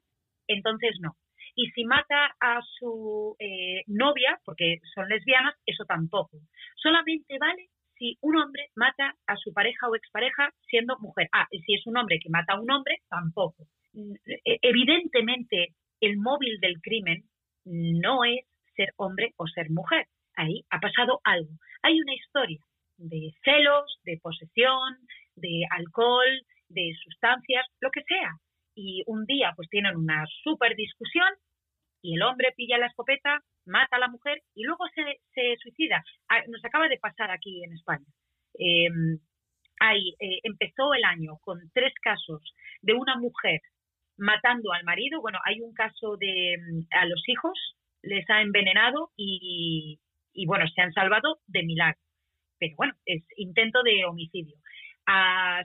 entonces 0.47 0.97
no. 0.99 1.15
Y 1.55 1.71
si 1.71 1.85
mata 1.85 2.35
a 2.39 2.61
su 2.79 3.35
eh, 3.39 3.83
novia, 3.87 4.39
porque 4.45 4.79
son 4.93 5.07
lesbianas, 5.07 5.55
eso 5.65 5.85
tampoco. 5.85 6.37
Solamente 6.75 7.37
vale 7.39 7.69
si 7.97 8.17
un 8.21 8.37
hombre 8.37 8.67
mata 8.75 9.15
a 9.27 9.35
su 9.37 9.53
pareja 9.53 9.87
o 9.89 9.95
expareja 9.95 10.49
siendo 10.67 10.97
mujer. 10.99 11.27
Ah, 11.33 11.47
y 11.51 11.61
si 11.61 11.75
es 11.75 11.85
un 11.87 11.97
hombre 11.97 12.19
que 12.21 12.29
mata 12.29 12.53
a 12.53 12.61
un 12.61 12.71
hombre, 12.71 12.97
tampoco. 13.09 13.67
E, 14.25 14.59
evidentemente, 14.61 15.75
el 15.99 16.17
móvil 16.17 16.59
del 16.59 16.81
crimen 16.81 17.23
no 17.65 18.23
es 18.23 18.45
ser 18.75 18.93
hombre 18.97 19.33
o 19.37 19.47
ser 19.47 19.69
mujer. 19.69 20.07
Ahí 20.35 20.63
ha 20.69 20.79
pasado 20.79 21.19
algo. 21.23 21.51
Hay 21.83 21.99
una 21.99 22.13
historia 22.13 22.59
de 23.01 23.31
celos, 23.43 23.99
de 24.03 24.19
posesión, 24.21 24.97
de 25.35 25.65
alcohol, 25.71 26.29
de 26.69 26.93
sustancias, 27.03 27.65
lo 27.79 27.91
que 27.91 28.03
sea. 28.03 28.31
Y 28.75 29.03
un 29.07 29.25
día 29.25 29.53
pues 29.55 29.69
tienen 29.69 29.95
una 29.95 30.25
súper 30.43 30.75
discusión 30.75 31.29
y 32.01 32.15
el 32.15 32.23
hombre 32.23 32.53
pilla 32.55 32.77
la 32.77 32.87
escopeta, 32.87 33.43
mata 33.65 33.97
a 33.97 33.99
la 33.99 34.07
mujer 34.07 34.41
y 34.55 34.63
luego 34.63 34.85
se, 34.95 35.21
se 35.33 35.55
suicida. 35.61 36.03
Ah, 36.29 36.41
nos 36.47 36.63
acaba 36.65 36.87
de 36.87 36.97
pasar 36.97 37.31
aquí 37.31 37.63
en 37.63 37.73
España. 37.73 38.05
Em, 38.55 39.19
ahí 39.79 40.15
eh, 40.19 40.39
empezó 40.43 40.93
el 40.93 41.03
año 41.03 41.37
con 41.41 41.59
tres 41.73 41.93
casos 42.01 42.41
de 42.81 42.93
una 42.93 43.17
mujer 43.17 43.61
matando 44.17 44.71
al 44.73 44.83
marido. 44.83 45.21
Bueno, 45.21 45.39
hay 45.45 45.61
un 45.61 45.73
caso 45.73 46.17
de 46.17 46.57
mm, 46.57 46.87
a 46.91 47.05
los 47.05 47.21
hijos, 47.27 47.57
les 48.01 48.27
ha 48.29 48.41
envenenado 48.41 49.11
y, 49.15 49.99
y 50.33 50.45
bueno, 50.45 50.65
se 50.73 50.81
han 50.81 50.93
salvado 50.93 51.39
de 51.47 51.63
milagro 51.63 52.01
pero 52.61 52.75
bueno, 52.77 52.93
es 53.07 53.23
intento 53.37 53.81
de 53.81 54.05
homicidio. 54.05 54.55
A, 55.07 55.63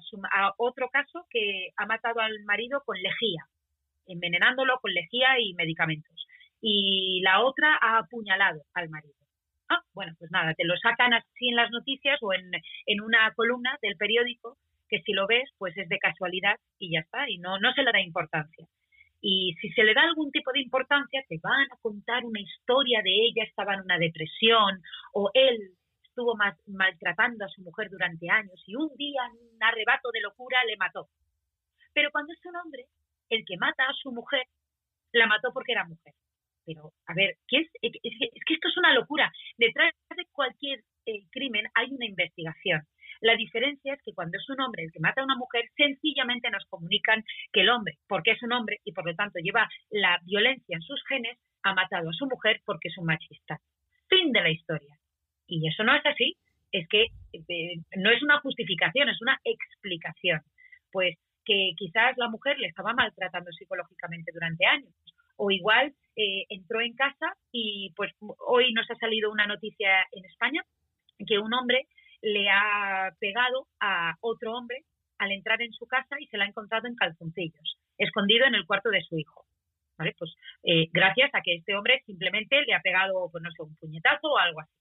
otro 0.57 0.89
caso 0.89 1.27
que 1.29 1.69
ha 1.77 1.85
matado 1.85 2.21
al 2.21 2.43
marido 2.45 2.83
con 2.87 2.97
lejía, 2.97 3.45
envenenándolo 4.07 4.79
con 4.81 4.95
lejía 4.95 5.39
y 5.39 5.53
medicamentos. 5.53 6.27
Y 6.63 7.21
la 7.23 7.43
otra 7.43 7.79
ha 7.81 7.99
apuñalado 7.99 8.63
al 8.73 8.89
marido. 8.89 9.15
Ah, 9.69 9.83
bueno, 9.93 10.15
pues 10.19 10.31
nada, 10.31 10.55
te 10.55 10.65
lo 10.65 10.75
sacan 10.79 11.13
así 11.13 11.51
en 11.51 11.57
las 11.57 11.71
noticias 11.71 12.19
o 12.23 12.33
en, 12.33 12.51
en 12.87 13.01
una 13.03 13.31
columna 13.35 13.77
del 13.83 13.97
periódico 13.97 14.57
que 14.89 15.03
si 15.03 15.13
lo 15.13 15.27
ves, 15.27 15.51
pues 15.59 15.77
es 15.77 15.89
de 15.91 15.99
casualidad 15.99 16.57
y 16.79 16.95
ya 16.95 17.01
está, 17.01 17.29
y 17.29 17.37
no, 17.39 17.59
no 17.59 17.75
se 17.75 17.83
le 17.83 17.93
da 17.93 18.01
importancia. 18.01 18.67
Y 19.21 19.55
si 19.61 19.69
se 19.71 19.85
le 19.85 19.93
da 19.93 20.03
algún 20.03 20.31
tipo 20.31 20.51
de 20.53 20.61
importancia, 20.61 21.23
te 21.29 21.39
van 21.43 21.67
a 21.73 21.77
contar 21.83 22.25
una 22.25 22.41
historia 22.41 23.03
de 23.03 23.11
ella 23.11 23.45
estaba 23.45 23.75
en 23.75 23.81
una 23.81 23.99
depresión 23.99 24.81
o 25.13 25.31
él 25.35 25.77
estuvo 26.17 26.35
maltratando 26.67 27.45
a 27.45 27.49
su 27.49 27.61
mujer 27.61 27.91
durante 27.91 28.31
años 28.31 28.63
y 28.67 28.75
un 28.75 28.89
día, 28.97 29.21
en 29.27 29.55
un 29.55 29.63
arrebato 29.63 30.11
de 30.11 30.23
locura, 30.23 30.65
le 30.65 30.79
mató. 30.79 31.09
Pero 31.93 32.11
cuando 32.11 32.33
es 32.33 32.41
un 32.47 32.57
hombre, 32.57 32.87
el 33.29 33.45
que 33.45 33.59
mata 33.59 33.85
a 33.85 33.93
su 33.93 34.11
mujer, 34.13 34.47
la 35.13 35.27
mató 35.27 35.53
porque 35.53 35.73
era 35.73 35.85
mujer. 35.85 36.15
Pero, 36.65 36.93
a 37.07 37.15
ver, 37.15 37.37
¿qué 37.47 37.59
es, 37.59 37.69
es, 37.83 38.01
que 38.47 38.55
esto 38.55 38.69
es 38.69 38.77
una 38.79 38.95
locura. 38.95 39.31
Detrás 39.59 39.93
de 40.17 40.25
cualquier 40.33 40.81
eh, 41.05 41.27
crimen 41.31 41.67
hay 41.75 41.93
una 41.93 42.07
investigación. 42.07 42.83
La 43.21 43.37
diferencia 43.37 43.93
es 43.93 44.03
que 44.03 44.15
cuando 44.15 44.39
es 44.39 44.49
un 44.49 44.61
hombre 44.61 44.85
el 44.85 44.93
que 44.93 45.01
mata 45.01 45.21
a 45.21 45.25
una 45.25 45.37
mujer, 45.37 45.69
sencillamente 45.77 46.51
nos 46.51 46.65
comunican 46.67 47.25
que 47.53 47.61
el 47.61 47.69
hombre, 47.69 47.99
porque 48.09 48.33
es 48.33 48.43
un 48.43 48.53
hombre 48.53 48.81
y 48.85 48.93
por 48.93 49.07
lo 49.07 49.15
tanto 49.15 49.39
lleva 49.39 49.69
la 49.91 50.19
violencia 50.25 50.77
en 50.77 50.83
sus 50.83 51.03
genes, 51.07 51.39
ha 51.63 51.75
matado 51.75 52.09
a 52.09 52.15
su 52.15 52.27
mujer 52.27 52.63
porque 52.65 52.89
es 52.89 52.97
un 52.97 53.05
machista. 53.05 53.61
Fin 54.09 54.33
de 54.33 54.41
la 54.41 54.51
historia. 54.51 54.99
Y 55.47 55.69
eso 55.69 55.85
no 55.85 55.95
es 55.95 56.05
así. 56.05 56.37
Es 56.73 56.89
que 56.89 57.07
eh, 57.33 57.77
no 57.97 58.11
es 58.11 58.23
una 58.23 58.41
justificación, 58.41 59.09
es 59.09 59.21
una 59.23 59.41
explicación. 59.45 60.41
Pues 60.91 61.17
que 61.45 61.73
quizás 61.77 62.17
la 62.17 62.29
mujer 62.29 62.59
le 62.59 62.69
estaba 62.69 62.93
maltratando 62.93 63.51
psicológicamente 63.53 64.33
durante 64.33 64.67
años. 64.67 64.93
O 65.37 65.51
igual 65.51 65.95
eh, 66.17 66.45
entró 66.49 66.81
en 66.81 66.95
casa 66.95 67.35
y 67.53 67.93
pues 67.95 68.13
hoy 68.47 68.73
nos 68.73 68.91
ha 68.91 68.97
salido 68.97 69.31
una 69.31 69.47
noticia 69.47 70.07
en 70.13 70.25
España 70.25 70.63
que 71.27 71.39
un 71.39 71.53
hombre 71.55 71.87
le 72.23 72.49
ha 72.51 73.15
pegado 73.21 73.69
a 73.81 74.17
otro 74.21 74.55
hombre 74.55 74.83
al 75.19 75.33
entrar 75.33 75.63
en 75.63 75.73
su 75.73 75.87
casa 75.87 76.17
y 76.19 76.27
se 76.27 76.37
la 76.37 76.45
ha 76.45 76.49
encontrado 76.49 76.89
en 76.89 76.97
calzoncillos, 76.97 77.79
escondido 77.97 78.47
en 78.47 78.55
el 78.55 78.67
cuarto 78.67 78.91
de 78.91 79.03
su 79.03 79.17
hijo. 79.17 79.45
¿Vale? 79.99 80.15
Pues 80.19 80.35
eh, 80.63 80.89
gracias 80.93 81.31
a 81.33 81.41
que 81.41 81.55
este 81.55 81.75
hombre 81.75 82.03
simplemente 82.05 82.61
le 82.67 82.75
ha 82.75 82.81
pegado, 82.81 83.31
pues 83.31 83.43
no 83.43 83.51
sé, 83.51 83.63
un 83.63 83.77
puñetazo 83.77 84.29
o 84.29 84.37
algo 84.37 84.61
así 84.61 84.73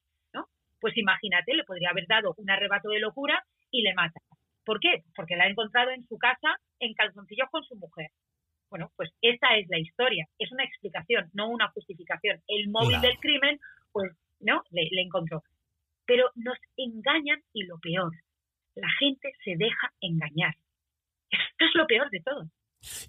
pues 0.80 0.98
imagínate, 0.98 1.54
le 1.54 1.64
podría 1.64 1.90
haber 1.90 2.08
dado 2.08 2.34
un 2.38 2.50
arrebato 2.50 2.90
de 2.90 3.00
locura 3.00 3.44
y 3.72 3.82
le 3.82 3.94
mata. 3.94 4.20
¿Por 4.66 4.80
qué? 4.80 5.04
Porque 5.16 5.36
la 5.36 5.46
ha 5.46 5.50
encontrado 5.50 5.92
en 5.92 6.06
su 6.08 6.18
casa 6.18 6.58
en 6.80 6.94
calzoncillos 6.94 7.50
con 7.52 7.64
su 7.64 7.76
mujer. 7.76 8.10
Bueno, 8.70 8.92
pues 8.96 9.12
esa 9.22 9.56
es 9.58 9.68
la 9.70 9.78
historia, 9.78 10.26
es 10.40 10.52
una 10.52 10.64
explicación, 10.64 11.30
no 11.34 11.50
una 11.50 11.70
justificación. 11.70 12.42
El 12.48 12.70
móvil 12.70 13.00
del 13.00 13.18
crimen, 13.20 13.60
pues 13.92 14.12
no, 14.40 14.64
le, 14.72 14.88
le 14.92 15.02
encontró. 15.02 15.44
Pero 16.06 16.30
nos 16.36 16.58
engañan 16.76 17.42
y 17.54 17.66
lo 17.66 17.78
peor, 17.80 18.12
la 18.76 18.90
gente 19.00 19.32
se 19.44 19.56
deja 19.56 19.94
engañar. 20.02 20.56
Esto 21.30 21.66
es 21.66 21.76
lo 21.76 21.88
peor 21.88 22.10
de 22.10 22.22
todo. 22.22 22.46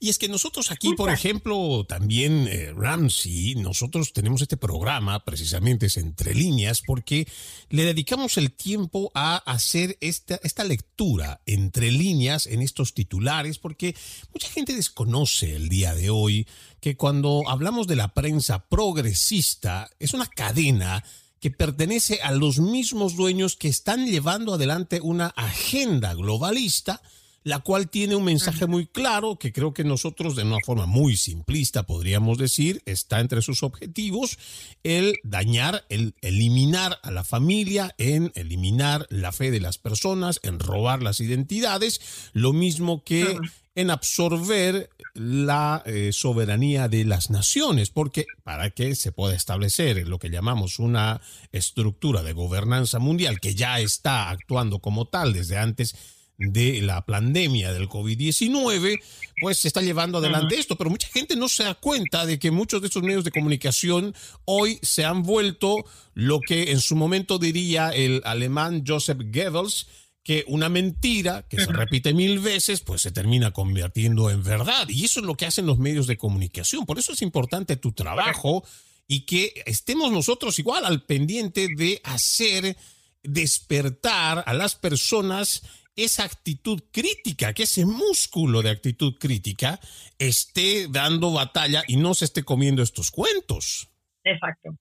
Y 0.00 0.08
es 0.08 0.18
que 0.18 0.28
nosotros 0.28 0.70
aquí, 0.70 0.94
por 0.94 1.10
ejemplo, 1.10 1.84
también, 1.88 2.46
eh, 2.48 2.72
Ramsey, 2.74 3.54
nosotros 3.56 4.12
tenemos 4.12 4.42
este 4.42 4.56
programa, 4.56 5.24
precisamente 5.24 5.86
es 5.86 5.96
Entre 5.96 6.34
Líneas, 6.34 6.82
porque 6.86 7.28
le 7.70 7.84
dedicamos 7.84 8.36
el 8.36 8.52
tiempo 8.52 9.10
a 9.14 9.36
hacer 9.36 9.96
esta, 10.00 10.40
esta 10.42 10.64
lectura 10.64 11.40
entre 11.46 11.90
líneas 11.90 12.46
en 12.46 12.62
estos 12.62 12.94
titulares, 12.94 13.58
porque 13.58 13.94
mucha 14.32 14.48
gente 14.48 14.74
desconoce 14.74 15.56
el 15.56 15.68
día 15.68 15.94
de 15.94 16.10
hoy 16.10 16.46
que 16.80 16.96
cuando 16.96 17.42
hablamos 17.48 17.86
de 17.86 17.96
la 17.96 18.14
prensa 18.14 18.68
progresista, 18.68 19.90
es 19.98 20.14
una 20.14 20.26
cadena 20.26 21.04
que 21.40 21.50
pertenece 21.50 22.20
a 22.22 22.32
los 22.32 22.58
mismos 22.58 23.16
dueños 23.16 23.56
que 23.56 23.68
están 23.68 24.06
llevando 24.06 24.54
adelante 24.54 25.00
una 25.00 25.28
agenda 25.28 26.14
globalista 26.14 27.02
la 27.46 27.61
cual 27.61 27.88
tiene 27.88 28.16
un 28.16 28.24
mensaje 28.24 28.66
muy 28.66 28.87
claro 28.87 29.38
que 29.38 29.52
creo 29.52 29.72
que 29.72 29.85
nosotros 29.85 30.35
de 30.35 30.42
una 30.42 30.56
forma 30.66 30.87
muy 30.87 31.16
simplista 31.16 31.85
podríamos 31.85 32.38
decir 32.38 32.82
está 32.87 33.20
entre 33.20 33.40
sus 33.40 33.62
objetivos 33.62 34.37
el 34.82 35.14
dañar, 35.22 35.85
el 35.88 36.16
eliminar 36.22 36.98
a 37.04 37.12
la 37.12 37.22
familia, 37.22 37.94
en 37.98 38.32
eliminar 38.35 39.06
la 39.11 39.30
fe 39.30 39.52
de 39.52 39.61
las 39.61 39.78
personas, 39.78 40.40
en 40.42 40.59
robar 40.59 41.04
las 41.04 41.20
identidades, 41.20 42.00
lo 42.32 42.52
mismo 42.52 43.04
que 43.04 43.38
en 43.76 43.90
absorber 43.90 44.90
la 45.14 45.85
eh, 45.87 46.11
soberanía 46.12 46.88
de 46.88 47.04
las 47.04 47.30
naciones, 47.30 47.90
porque 47.90 48.26
para 48.42 48.70
que 48.70 48.96
se 48.96 49.12
pueda 49.12 49.37
establecer 49.37 50.09
lo 50.09 50.18
que 50.18 50.30
llamamos 50.30 50.80
una 50.80 51.20
estructura 51.52 52.24
de 52.24 52.32
gobernanza 52.32 52.98
mundial 52.98 53.38
que 53.38 53.54
ya 53.54 53.78
está 53.78 54.30
actuando 54.30 54.80
como 54.80 55.06
tal 55.06 55.32
desde 55.32 55.59
antes 55.59 55.94
de 56.38 56.83
la 56.83 57.05
pandemia 57.07 57.72
del 57.72 57.88
COVID-19, 57.88 59.01
pues 59.40 59.59
se 59.59 59.68
está 59.68 59.81
llevando 59.81 60.18
adelante 60.18 60.59
esto, 60.59 60.77
pero 60.77 60.90
mucha 60.90 61.09
gente 61.09 61.37
no 61.37 61.49
se 61.49 61.64
da 61.64 61.75
cuenta 61.75 62.27
de 62.27 62.38
que 62.38 62.51
muchos 62.51 62.81
de 62.81 62.88
estos 62.88 63.03
medios 63.03 63.25
de 63.25 63.31
comunicación 63.31 64.14
hoy 64.44 64.79
se 64.83 65.05
han 65.05 65.22
vuelto 65.22 65.77
lo 66.14 66.40
que 66.40 66.72
en 66.72 66.81
su 66.81 66.96
momento 66.96 67.38
diría 67.38 67.90
el 67.90 68.20
alemán 68.25 68.85
Joseph 68.87 69.20
Goebbels, 69.33 69.87
que 70.22 70.44
una 70.49 70.68
mentira 70.68 71.46
que 71.49 71.59
se 71.59 71.72
repite 71.72 72.12
mil 72.12 72.40
veces, 72.40 72.81
pues 72.81 73.01
se 73.01 73.12
termina 73.12 73.53
convirtiendo 73.53 74.29
en 74.29 74.42
verdad. 74.42 74.88
Y 74.88 75.05
eso 75.05 75.20
es 75.20 75.27
lo 75.27 75.37
que 75.37 75.46
hacen 75.46 75.66
los 75.66 75.79
medios 75.79 76.09
de 76.09 76.16
comunicación. 76.16 76.85
Por 76.85 76.99
eso 76.99 77.12
es 77.12 77.22
importante 77.22 77.77
tu 77.77 77.92
trabajo 77.92 78.64
y 79.07 79.20
que 79.20 79.62
estemos 79.66 80.11
nosotros 80.11 80.59
igual 80.59 80.85
al 80.85 81.05
pendiente 81.05 81.68
de 81.77 82.01
hacer 82.03 82.77
despertar 83.22 84.42
a 84.46 84.53
las 84.53 84.75
personas 84.75 85.62
esa 85.96 86.24
actitud 86.24 86.82
crítica, 86.92 87.54
que 87.54 87.64
ese 87.64 87.87
músculo 87.87 88.62
de 88.62 88.70
actitud 88.70 89.14
crítica 89.18 89.78
esté 90.18 90.88
dando 90.90 91.32
batalla 91.32 91.82
y 91.88 91.96
no 91.96 92.12
se 92.14 92.26
esté 92.26 92.44
comiendo 92.44 92.82
estos 92.82 93.11
cuentos. 93.11 93.90
Exacto. 94.22 94.76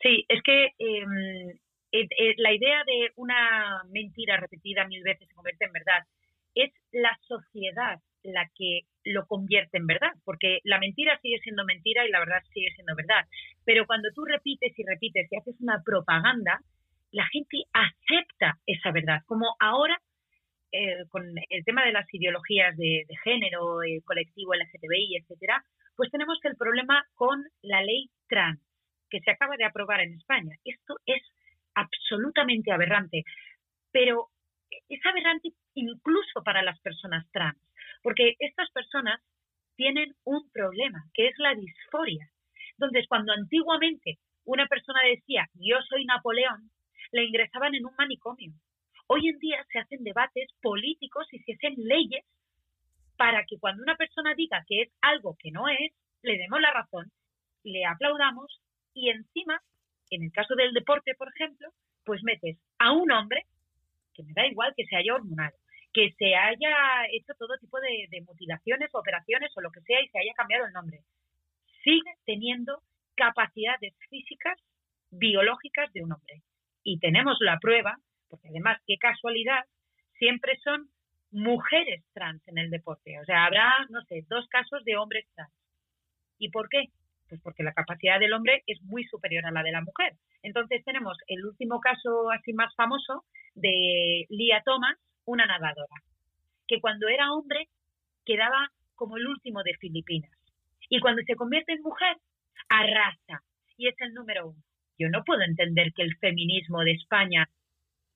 Sí, 0.00 0.24
es 0.28 0.42
que 0.42 0.72
em, 0.78 1.50
eh, 1.92 2.06
eh, 2.18 2.34
la 2.38 2.54
idea 2.54 2.84
de 2.86 3.10
una 3.16 3.82
mentira 3.90 4.36
repetida 4.36 4.86
mil 4.86 5.02
veces 5.02 5.26
se 5.28 5.34
convierte 5.34 5.64
en 5.64 5.72
verdad. 5.72 6.06
Es 6.54 6.70
la 6.92 7.18
sociedad 7.26 7.98
la 8.22 8.48
que 8.54 8.82
lo 9.04 9.26
convierte 9.26 9.78
en 9.78 9.86
verdad, 9.86 10.12
porque 10.24 10.60
la 10.64 10.78
mentira 10.78 11.18
sigue 11.20 11.40
siendo 11.40 11.64
mentira 11.64 12.06
y 12.06 12.10
la 12.10 12.20
verdad 12.20 12.42
sigue 12.52 12.70
siendo 12.74 12.94
verdad. 12.94 13.26
Pero 13.64 13.86
cuando 13.86 14.10
tú 14.14 14.24
repites 14.24 14.78
y 14.78 14.84
repites 14.84 15.26
y 15.30 15.36
haces 15.36 15.56
una 15.60 15.82
propaganda, 15.82 16.60
la 17.10 17.26
gente 17.28 17.64
acepta 17.72 18.58
esa 18.66 18.92
verdad. 18.92 19.22
Como 19.26 19.56
ahora 19.58 19.98
eh, 20.72 21.04
con 21.08 21.24
el 21.48 21.64
tema 21.64 21.84
de 21.84 21.92
las 21.92 22.06
ideologías 22.12 22.76
de, 22.76 23.06
género, 23.24 23.82
el 23.82 24.02
colectivo 24.04 24.54
LGTBI, 24.54 25.16
etcétera, 25.16 25.64
pues 25.96 26.10
tenemos 26.10 26.38
el 26.44 26.56
problema 26.56 27.04
con 27.14 27.44
la 27.62 27.82
ley 27.82 28.10
trans 28.28 28.60
que 29.10 29.20
se 29.20 29.30
acaba 29.30 29.56
de 29.56 29.64
aprobar 29.64 30.00
en 30.00 30.14
España. 30.14 30.56
Esto 30.64 30.96
absolutamente 31.74 32.72
aberrante. 32.72 33.24
Pero 33.90 34.28
es 34.88 35.04
aberrante 35.04 35.50
incluso 35.74 36.42
para 36.44 36.62
las 36.62 36.78
personas 36.80 37.26
trans, 37.32 37.58
porque 38.02 38.36
estas 38.38 38.70
personas 38.70 39.20
tienen 39.76 40.14
un 40.24 40.48
problema, 40.50 41.04
que 41.14 41.26
es 41.28 41.34
la 41.38 41.54
disforia. 41.54 42.28
Entonces, 42.72 43.06
cuando 43.08 43.32
antiguamente 43.32 44.18
una 44.44 44.66
persona 44.66 45.00
decía, 45.04 45.48
yo 45.54 45.76
soy 45.88 46.04
Napoleón, 46.04 46.70
le 47.12 47.24
ingresaban 47.24 47.74
en 47.74 47.86
un 47.86 47.94
manicomio. 47.96 48.52
Hoy 49.12 49.26
en 49.26 49.40
día 49.40 49.66
se 49.72 49.80
hacen 49.80 50.04
debates 50.04 50.48
políticos 50.62 51.26
y 51.32 51.40
se 51.40 51.54
hacen 51.54 51.74
leyes 51.78 52.24
para 53.16 53.44
que 53.44 53.58
cuando 53.58 53.82
una 53.82 53.96
persona 53.96 54.36
diga 54.36 54.64
que 54.68 54.82
es 54.82 54.88
algo 55.00 55.36
que 55.36 55.50
no 55.50 55.66
es, 55.66 55.92
le 56.22 56.38
demos 56.38 56.60
la 56.60 56.72
razón, 56.72 57.10
le 57.64 57.84
aplaudamos 57.84 58.62
y 58.94 59.10
encima, 59.10 59.60
en 60.10 60.22
el 60.22 60.30
caso 60.30 60.54
del 60.54 60.72
deporte, 60.72 61.16
por 61.16 61.26
ejemplo, 61.26 61.70
pues 62.04 62.22
metes 62.22 62.56
a 62.78 62.92
un 62.92 63.10
hombre, 63.10 63.46
que 64.14 64.22
me 64.22 64.32
da 64.32 64.46
igual 64.46 64.74
que 64.76 64.86
se 64.86 64.94
haya 64.94 65.16
hormonado, 65.16 65.56
que 65.92 66.12
se 66.16 66.36
haya 66.36 66.70
hecho 67.10 67.34
todo 67.36 67.58
tipo 67.58 67.80
de, 67.80 68.06
de 68.10 68.20
mutilaciones, 68.20 68.90
operaciones 68.92 69.50
o 69.56 69.60
lo 69.60 69.72
que 69.72 69.80
sea 69.80 70.00
y 70.00 70.08
se 70.10 70.20
haya 70.20 70.34
cambiado 70.34 70.66
el 70.66 70.72
nombre. 70.72 71.00
Sigue 71.82 72.14
teniendo 72.26 72.80
capacidades 73.16 73.92
físicas, 74.08 74.56
biológicas 75.10 75.92
de 75.94 76.04
un 76.04 76.12
hombre. 76.12 76.42
Y 76.84 77.00
tenemos 77.00 77.38
la 77.40 77.58
prueba, 77.58 77.98
porque 78.30 78.48
además, 78.48 78.80
qué 78.86 78.96
casualidad, 78.96 79.64
siempre 80.18 80.58
son 80.62 80.88
mujeres 81.32 82.04
trans 82.12 82.46
en 82.48 82.58
el 82.58 82.70
deporte. 82.70 83.18
O 83.20 83.24
sea, 83.24 83.44
habrá, 83.44 83.72
no 83.90 84.02
sé, 84.04 84.24
dos 84.28 84.46
casos 84.48 84.84
de 84.84 84.96
hombres 84.96 85.26
trans. 85.34 85.52
¿Y 86.38 86.50
por 86.50 86.68
qué? 86.68 86.84
Pues 87.28 87.40
porque 87.42 87.62
la 87.62 87.72
capacidad 87.72 88.18
del 88.18 88.32
hombre 88.32 88.62
es 88.66 88.82
muy 88.82 89.04
superior 89.04 89.46
a 89.46 89.52
la 89.52 89.62
de 89.62 89.72
la 89.72 89.82
mujer. 89.82 90.14
Entonces 90.42 90.82
tenemos 90.84 91.16
el 91.26 91.44
último 91.44 91.80
caso 91.80 92.30
así 92.30 92.52
más 92.52 92.74
famoso 92.74 93.24
de 93.54 94.26
Lia 94.30 94.62
Thomas, 94.64 94.96
una 95.26 95.46
nadadora, 95.46 96.02
que 96.66 96.80
cuando 96.80 97.08
era 97.08 97.32
hombre 97.32 97.68
quedaba 98.24 98.70
como 98.94 99.16
el 99.16 99.26
último 99.26 99.62
de 99.62 99.76
Filipinas. 99.76 100.30
Y 100.88 100.98
cuando 101.00 101.22
se 101.22 101.36
convierte 101.36 101.72
en 101.72 101.82
mujer, 101.82 102.16
arrasa 102.68 103.42
y 103.76 103.88
es 103.88 103.94
el 104.00 104.12
número 104.14 104.48
uno. 104.48 104.62
Yo 104.98 105.08
no 105.08 105.22
puedo 105.24 105.42
entender 105.42 105.92
que 105.94 106.02
el 106.02 106.16
feminismo 106.16 106.80
de 106.80 106.92
España 106.92 107.48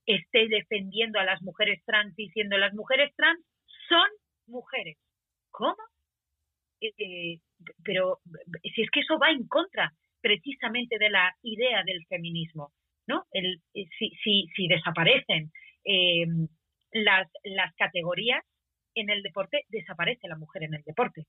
esté 0.07 0.49
defendiendo 0.49 1.19
a 1.19 1.25
las 1.25 1.43
mujeres 1.43 1.83
trans 1.85 2.15
diciendo 2.17 2.57
las 2.59 2.75
mujeres 2.75 3.13
trans 3.17 3.41
son 3.89 4.09
mujeres. 4.47 4.99
¿Cómo? 5.51 5.77
Eh, 6.81 7.39
pero 7.83 8.19
si 8.63 8.83
es 8.83 8.91
que 8.91 9.01
eso 9.01 9.19
va 9.19 9.31
en 9.31 9.47
contra 9.47 9.93
precisamente 10.21 10.99
de 10.99 11.11
la 11.11 11.35
idea 11.43 11.83
del 11.85 12.05
feminismo, 12.07 12.73
¿no? 13.07 13.25
El, 13.31 13.61
eh, 13.75 13.87
si, 13.99 14.11
si, 14.23 14.47
si 14.55 14.69
desaparecen 14.69 15.53
eh, 15.85 16.27
las, 16.93 17.29
las 17.45 17.75
categorías 17.77 18.43
en 18.95 19.11
el 19.11 19.23
deporte, 19.23 19.65
desaparece 19.69 20.29
la 20.29 20.37
mujer 20.37 20.65
en 20.65 20.75
el 20.75 20.83
deporte. 20.83 21.25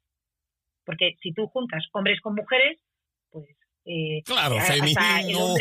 Porque 0.86 1.16
si 1.22 1.34
tú 1.34 1.48
juntas 1.48 1.86
hombres 1.94 2.20
con 2.22 2.36
mujeres, 2.36 2.80
pues 3.32 3.48
eh, 3.86 4.24
claro, 4.26 4.60
femenino, 4.62 5.56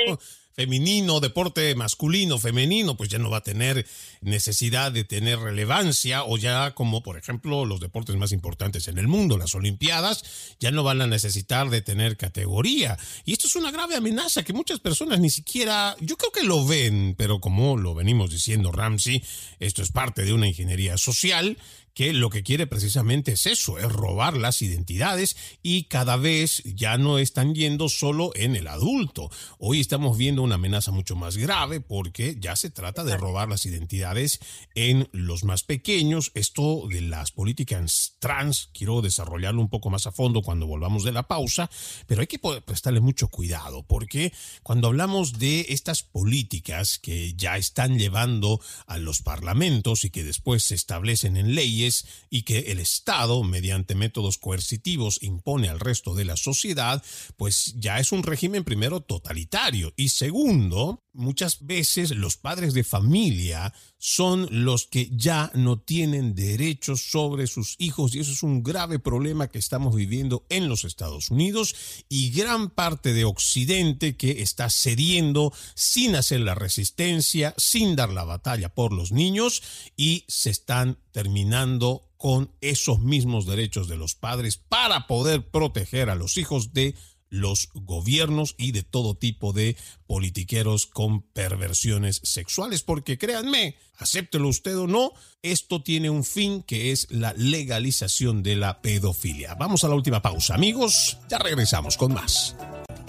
femenino, 0.54 1.20
deporte 1.20 1.74
masculino, 1.74 2.38
femenino, 2.38 2.96
pues 2.96 3.08
ya 3.10 3.18
no 3.18 3.28
va 3.28 3.38
a 3.38 3.42
tener 3.42 3.86
necesidad 4.20 4.92
de 4.92 5.04
tener 5.04 5.40
relevancia 5.40 6.24
o 6.24 6.38
ya 6.38 6.74
como 6.74 7.02
por 7.02 7.18
ejemplo 7.18 7.64
los 7.64 7.80
deportes 7.80 8.16
más 8.16 8.32
importantes 8.32 8.88
en 8.88 8.98
el 8.98 9.08
mundo, 9.08 9.36
las 9.36 9.54
Olimpiadas, 9.54 10.56
ya 10.60 10.70
no 10.70 10.82
van 10.84 11.02
a 11.02 11.06
necesitar 11.06 11.68
de 11.70 11.82
tener 11.82 12.16
categoría. 12.16 12.96
Y 13.24 13.32
esto 13.32 13.46
es 13.46 13.56
una 13.56 13.70
grave 13.70 13.96
amenaza 13.96 14.42
que 14.42 14.52
muchas 14.52 14.80
personas 14.80 15.20
ni 15.20 15.30
siquiera, 15.30 15.96
yo 16.00 16.16
creo 16.16 16.30
que 16.30 16.44
lo 16.44 16.64
ven, 16.64 17.14
pero 17.18 17.40
como 17.40 17.76
lo 17.76 17.94
venimos 17.94 18.30
diciendo 18.30 18.72
Ramsey, 18.72 19.22
esto 19.58 19.82
es 19.82 19.90
parte 19.90 20.24
de 20.24 20.32
una 20.32 20.46
ingeniería 20.46 20.96
social 20.96 21.58
que 21.94 22.12
lo 22.12 22.28
que 22.28 22.42
quiere 22.42 22.66
precisamente 22.66 23.32
es 23.32 23.46
eso, 23.46 23.78
es 23.78 23.90
robar 23.90 24.36
las 24.36 24.62
identidades 24.62 25.36
y 25.62 25.84
cada 25.84 26.16
vez 26.16 26.62
ya 26.64 26.98
no 26.98 27.18
están 27.18 27.54
yendo 27.54 27.88
solo 27.88 28.32
en 28.34 28.56
el 28.56 28.66
adulto. 28.66 29.30
Hoy 29.58 29.80
estamos 29.80 30.18
viendo 30.18 30.42
una 30.42 30.56
amenaza 30.56 30.90
mucho 30.90 31.14
más 31.14 31.36
grave 31.36 31.80
porque 31.80 32.36
ya 32.38 32.56
se 32.56 32.70
trata 32.70 33.04
de 33.04 33.16
robar 33.16 33.48
las 33.48 33.64
identidades 33.64 34.40
en 34.74 35.08
los 35.12 35.44
más 35.44 35.62
pequeños. 35.62 36.32
Esto 36.34 36.88
de 36.88 37.00
las 37.00 37.30
políticas 37.30 38.16
trans, 38.18 38.70
quiero 38.74 39.00
desarrollarlo 39.00 39.60
un 39.60 39.70
poco 39.70 39.88
más 39.88 40.06
a 40.08 40.12
fondo 40.12 40.42
cuando 40.42 40.66
volvamos 40.66 41.04
de 41.04 41.12
la 41.12 41.28
pausa, 41.28 41.70
pero 42.06 42.22
hay 42.22 42.26
que 42.26 42.38
prestarle 42.38 43.00
mucho 43.00 43.28
cuidado 43.28 43.84
porque 43.84 44.32
cuando 44.64 44.88
hablamos 44.88 45.38
de 45.38 45.66
estas 45.68 46.02
políticas 46.02 46.98
que 46.98 47.34
ya 47.34 47.56
están 47.56 47.98
llevando 47.98 48.60
a 48.86 48.98
los 48.98 49.22
parlamentos 49.22 50.04
y 50.04 50.10
que 50.10 50.24
después 50.24 50.64
se 50.64 50.74
establecen 50.74 51.36
en 51.36 51.54
leyes, 51.54 51.83
y 52.30 52.42
que 52.42 52.72
el 52.72 52.78
Estado, 52.78 53.42
mediante 53.42 53.94
métodos 53.94 54.38
coercitivos, 54.38 55.22
impone 55.22 55.68
al 55.68 55.80
resto 55.80 56.14
de 56.14 56.24
la 56.24 56.36
sociedad, 56.36 57.02
pues 57.36 57.74
ya 57.76 57.98
es 58.00 58.12
un 58.12 58.22
régimen 58.22 58.64
primero 58.64 59.00
totalitario. 59.00 59.92
Y 59.96 60.08
segundo, 60.08 61.03
muchas 61.14 61.64
veces 61.64 62.10
los 62.10 62.36
padres 62.36 62.74
de 62.74 62.84
familia 62.84 63.72
son 63.96 64.48
los 64.50 64.86
que 64.86 65.08
ya 65.12 65.50
no 65.54 65.78
tienen 65.78 66.34
derechos 66.34 67.10
sobre 67.10 67.46
sus 67.46 67.76
hijos 67.78 68.14
y 68.14 68.20
eso 68.20 68.32
es 68.32 68.42
un 68.42 68.62
grave 68.62 68.98
problema 68.98 69.48
que 69.48 69.58
estamos 69.58 69.94
viviendo 69.94 70.44
en 70.50 70.68
los 70.68 70.84
Estados 70.84 71.30
Unidos 71.30 71.74
y 72.08 72.30
gran 72.30 72.68
parte 72.70 73.14
de 73.14 73.24
Occidente 73.24 74.16
que 74.16 74.42
está 74.42 74.68
cediendo 74.68 75.52
sin 75.74 76.16
hacer 76.16 76.40
la 76.40 76.54
resistencia, 76.54 77.54
sin 77.56 77.96
dar 77.96 78.10
la 78.10 78.24
batalla 78.24 78.74
por 78.74 78.92
los 78.92 79.12
niños 79.12 79.62
y 79.96 80.24
se 80.28 80.50
están 80.50 80.98
terminando 81.12 82.10
con 82.16 82.50
esos 82.60 83.00
mismos 83.00 83.46
derechos 83.46 83.86
de 83.86 83.96
los 83.96 84.14
padres 84.14 84.56
para 84.56 85.06
poder 85.06 85.50
proteger 85.50 86.10
a 86.10 86.14
los 86.14 86.36
hijos 86.38 86.72
de 86.72 86.94
los 87.34 87.68
gobiernos 87.74 88.54
y 88.58 88.70
de 88.70 88.84
todo 88.84 89.16
tipo 89.16 89.52
de 89.52 89.76
politiqueros 90.06 90.86
con 90.86 91.22
perversiones 91.22 92.20
sexuales, 92.22 92.84
porque 92.84 93.18
créanme, 93.18 93.76
acéptelo 93.98 94.48
usted 94.48 94.76
o 94.78 94.86
no, 94.86 95.12
esto 95.42 95.82
tiene 95.82 96.10
un 96.10 96.24
fin 96.24 96.62
que 96.62 96.92
es 96.92 97.08
la 97.10 97.32
legalización 97.34 98.42
de 98.42 98.56
la 98.56 98.80
pedofilia. 98.80 99.54
Vamos 99.54 99.84
a 99.84 99.88
la 99.88 99.94
última 99.94 100.22
pausa, 100.22 100.54
amigos, 100.54 101.18
ya 101.28 101.38
regresamos 101.38 101.96
con 101.96 102.14
más. 102.14 102.54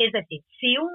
Es 0.01 0.13
decir, 0.13 0.41
si 0.59 0.79
un 0.79 0.91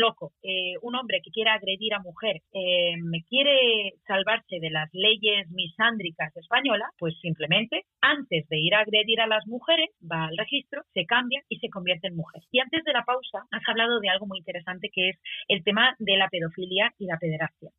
loco, 0.00 0.32
eh, 0.42 0.74
un 0.82 0.96
hombre 0.96 1.20
que 1.22 1.30
quiera 1.30 1.54
agredir 1.54 1.94
a 1.94 2.00
mujer, 2.00 2.42
eh, 2.52 2.96
quiere 3.28 3.92
salvarse 4.08 4.58
de 4.58 4.70
las 4.70 4.90
leyes 4.92 5.48
misándricas 5.50 6.36
españolas, 6.36 6.90
pues 6.98 7.14
simplemente 7.20 7.84
antes 8.00 8.48
de 8.48 8.58
ir 8.58 8.74
a 8.74 8.80
agredir 8.80 9.20
a 9.20 9.28
las 9.28 9.46
mujeres, 9.46 9.90
va 10.02 10.24
al 10.24 10.36
registro, 10.36 10.82
se 10.94 11.06
cambia 11.06 11.40
y 11.48 11.60
se 11.60 11.70
convierte 11.70 12.08
en 12.08 12.16
mujer. 12.16 12.42
Y 12.50 12.58
antes 12.58 12.82
de 12.82 12.92
la 12.92 13.04
pausa, 13.04 13.46
has 13.52 13.62
hablado 13.68 14.00
de 14.00 14.08
algo 14.08 14.26
muy 14.26 14.38
interesante 14.38 14.90
que 14.92 15.10
es 15.10 15.16
el 15.46 15.62
tema 15.62 15.94
de 16.00 16.16
la 16.16 16.28
pedofilia 16.28 16.92
y 16.98 17.06
la 17.06 17.18
pederastia. 17.18 17.70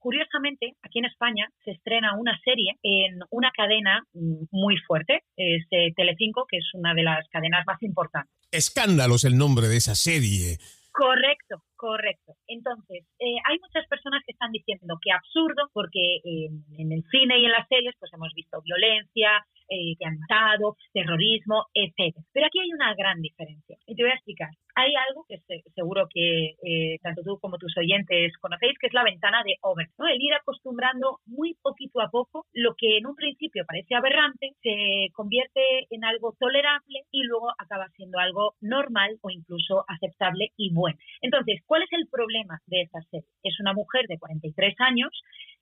Curiosamente, 0.00 0.74
aquí 0.82 0.98
en 0.98 1.04
España 1.04 1.46
se 1.62 1.72
estrena 1.72 2.16
una 2.16 2.38
serie 2.42 2.78
en 2.82 3.20
una 3.30 3.50
cadena 3.54 4.02
muy 4.12 4.76
fuerte, 4.78 5.24
es 5.36 5.66
eh, 5.70 5.92
Telecinco, 5.94 6.46
que 6.48 6.56
es 6.56 6.70
una 6.72 6.94
de 6.94 7.02
las 7.02 7.28
cadenas 7.28 7.66
más 7.66 7.82
importantes. 7.82 8.32
Escándalos 8.50 9.24
el 9.24 9.36
nombre 9.36 9.68
de 9.68 9.76
esa 9.76 9.94
serie. 9.94 10.56
Correcto, 10.90 11.62
correcto. 11.76 12.32
Entonces, 12.46 13.04
eh, 13.18 13.36
hay 13.46 13.58
muchas 13.60 13.86
personas 13.88 14.22
que 14.26 14.32
están 14.32 14.52
diciendo 14.52 14.96
que 15.02 15.12
absurdo, 15.12 15.68
porque 15.74 16.20
en 16.24 16.92
el 16.92 17.04
cine 17.10 17.38
y 17.38 17.44
en 17.44 17.52
las 17.52 17.68
series 17.68 17.94
pues 17.98 18.10
hemos 18.14 18.32
visto 18.34 18.60
violencia, 18.62 19.44
eh, 19.70 19.94
que 19.98 20.04
han 20.04 20.18
matado, 20.18 20.76
terrorismo, 20.92 21.66
etc. 21.74 22.16
Pero 22.32 22.46
aquí 22.46 22.58
hay 22.60 22.72
una 22.72 22.92
gran 22.94 23.22
diferencia. 23.22 23.78
Y 23.86 23.94
te 23.94 24.02
voy 24.02 24.10
a 24.10 24.14
explicar. 24.14 24.50
Hay 24.74 24.92
algo 25.08 25.24
que 25.28 25.38
seguro 25.74 26.08
que 26.12 26.56
eh, 26.62 26.98
tanto 27.02 27.22
tú 27.22 27.38
como 27.38 27.56
tus 27.58 27.76
oyentes 27.78 28.36
conocéis, 28.38 28.78
que 28.78 28.88
es 28.88 28.92
la 28.92 29.04
ventana 29.04 29.42
de 29.44 29.56
Over. 29.62 29.88
¿no? 29.98 30.06
El 30.08 30.20
ir 30.20 30.34
acostumbrando 30.34 31.18
muy 31.26 31.54
poquito 31.62 32.00
a 32.00 32.10
poco 32.10 32.46
lo 32.52 32.74
que 32.76 32.98
en 32.98 33.06
un 33.06 33.14
principio 33.14 33.64
parece 33.66 33.94
aberrante, 33.94 34.52
se 34.62 35.08
convierte 35.14 35.60
en 35.90 36.04
algo 36.04 36.34
tolerable 36.38 37.02
y 37.10 37.22
luego 37.22 37.50
acaba 37.58 37.88
siendo 37.96 38.18
algo 38.18 38.54
normal 38.60 39.18
o 39.22 39.30
incluso 39.30 39.84
aceptable 39.88 40.50
y 40.56 40.72
bueno. 40.72 40.98
Entonces, 41.20 41.60
¿cuál 41.66 41.82
es 41.82 41.92
el 41.92 42.08
problema 42.08 42.60
de 42.66 42.82
esta 42.82 43.00
serie? 43.10 43.28
Es 43.42 43.58
una 43.60 43.72
mujer 43.72 44.06
de 44.08 44.18
43 44.18 44.74
años 44.80 45.10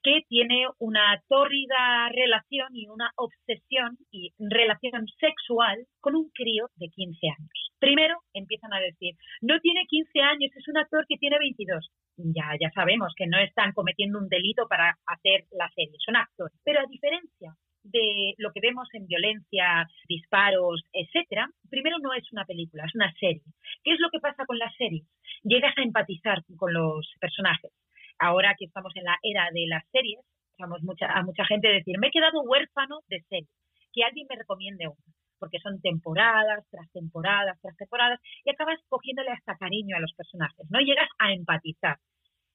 que 0.03 0.21
tiene 0.27 0.67
una 0.79 1.21
tórrida 1.27 2.09
relación 2.09 2.69
y 2.75 2.87
una 2.87 3.11
obsesión 3.15 3.97
y 4.11 4.31
relación 4.39 5.07
sexual 5.19 5.85
con 5.99 6.15
un 6.15 6.29
crío 6.33 6.67
de 6.75 6.87
15 6.87 7.27
años. 7.27 7.71
Primero 7.79 8.15
empiezan 8.33 8.73
a 8.73 8.79
decir, 8.79 9.15
no 9.41 9.59
tiene 9.59 9.85
15 9.87 10.19
años, 10.21 10.51
es 10.55 10.67
un 10.67 10.77
actor 10.77 11.05
que 11.07 11.17
tiene 11.17 11.37
22. 11.39 11.89
Ya, 12.17 12.51
ya 12.59 12.69
sabemos 12.71 13.13
que 13.15 13.27
no 13.27 13.39
están 13.39 13.71
cometiendo 13.73 14.19
un 14.19 14.27
delito 14.27 14.67
para 14.67 14.97
hacer 15.05 15.45
la 15.51 15.69
serie, 15.69 15.95
son 16.05 16.15
actores. 16.15 16.59
Pero 16.63 16.79
a 16.81 16.89
diferencia 16.89 17.55
de 17.83 18.33
lo 18.37 18.51
que 18.51 18.59
vemos 18.61 18.87
en 18.93 19.07
violencia, 19.07 19.87
disparos, 20.07 20.83
etcétera, 20.91 21.47
primero 21.69 21.97
no 21.99 22.13
es 22.13 22.29
una 22.33 22.45
película, 22.45 22.83
es 22.85 22.95
una 22.95 23.11
serie. 23.13 23.41
¿Qué 23.83 23.93
es 23.93 23.99
lo 23.99 24.09
que 24.09 24.19
pasa 24.19 24.45
con 24.45 24.59
las 24.59 24.75
series? 24.75 25.07
Llegas 25.43 25.77
a 25.77 25.81
empatizar 25.81 26.43
con 26.57 26.73
los 26.73 27.13
personajes 27.19 27.71
ahora 28.19 28.55
que 28.57 28.65
estamos 28.65 28.93
en 28.95 29.05
la 29.05 29.17
era 29.23 29.49
de 29.51 29.65
las 29.67 29.83
series, 29.91 30.19
estamos 30.51 30.83
mucha, 30.83 31.07
a 31.07 31.23
mucha 31.23 31.45
gente 31.45 31.67
decir, 31.69 31.97
me 31.99 32.07
he 32.07 32.11
quedado 32.11 32.41
huérfano 32.41 32.99
de 33.07 33.21
series, 33.29 33.49
que 33.93 34.03
alguien 34.03 34.27
me 34.29 34.35
recomiende 34.35 34.87
una, 34.87 35.15
porque 35.39 35.59
son 35.59 35.79
temporadas 35.81 36.65
tras 36.69 36.91
temporadas 36.91 37.57
tras 37.61 37.75
temporadas 37.77 38.19
y 38.43 38.51
acabas 38.51 38.79
cogiéndole 38.89 39.31
hasta 39.31 39.57
cariño 39.57 39.95
a 39.95 40.01
los 40.01 40.13
personajes, 40.13 40.65
¿no? 40.69 40.79
Llegas 40.79 41.09
a 41.17 41.31
empatizar. 41.31 41.97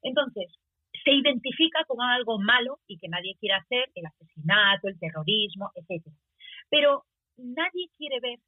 Entonces, 0.03 0.53
se 1.03 1.13
identifica 1.13 1.85
como 1.87 2.03
algo 2.03 2.39
malo 2.39 2.79
y 2.87 2.99
que 2.99 3.09
nadie 3.09 3.37
quiere 3.41 3.57
hacer, 3.57 3.91
el 3.95 4.07
asesinato, 4.07 4.89
el 4.89 4.99
terrorismo, 4.99 5.71
etc. 5.75 6.07
Pero 6.69 7.05
nadie 7.37 7.89
quiere 7.97 8.21
ver 8.21 8.39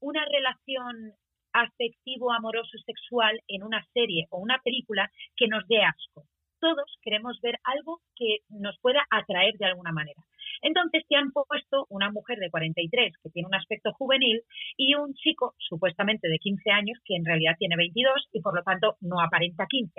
una 0.00 0.24
relación 0.24 1.12
afectivo, 1.52 2.32
amoroso, 2.32 2.76
sexual 2.84 3.40
en 3.46 3.62
una 3.62 3.82
serie 3.94 4.26
o 4.30 4.38
una 4.38 4.58
película 4.58 5.10
que 5.36 5.46
nos 5.46 5.66
dé 5.68 5.82
asco 5.82 6.26
todos 6.60 6.98
queremos 7.02 7.40
ver 7.40 7.58
algo 7.64 8.00
que 8.16 8.38
nos 8.48 8.78
pueda 8.80 9.04
atraer 9.10 9.54
de 9.58 9.66
alguna 9.66 9.92
manera. 9.92 10.22
Entonces 10.62 11.04
te 11.08 11.16
han 11.16 11.30
puesto 11.32 11.86
una 11.90 12.10
mujer 12.10 12.38
de 12.38 12.50
43 12.50 13.12
que 13.22 13.30
tiene 13.30 13.48
un 13.48 13.54
aspecto 13.54 13.92
juvenil 13.92 14.42
y 14.76 14.94
un 14.94 15.14
chico 15.14 15.54
supuestamente 15.58 16.28
de 16.28 16.38
15 16.38 16.70
años 16.70 16.98
que 17.04 17.16
en 17.16 17.24
realidad 17.24 17.56
tiene 17.58 17.76
22 17.76 18.28
y 18.32 18.40
por 18.40 18.54
lo 18.54 18.62
tanto 18.62 18.96
no 19.00 19.20
aparenta 19.20 19.66
15. 19.68 19.92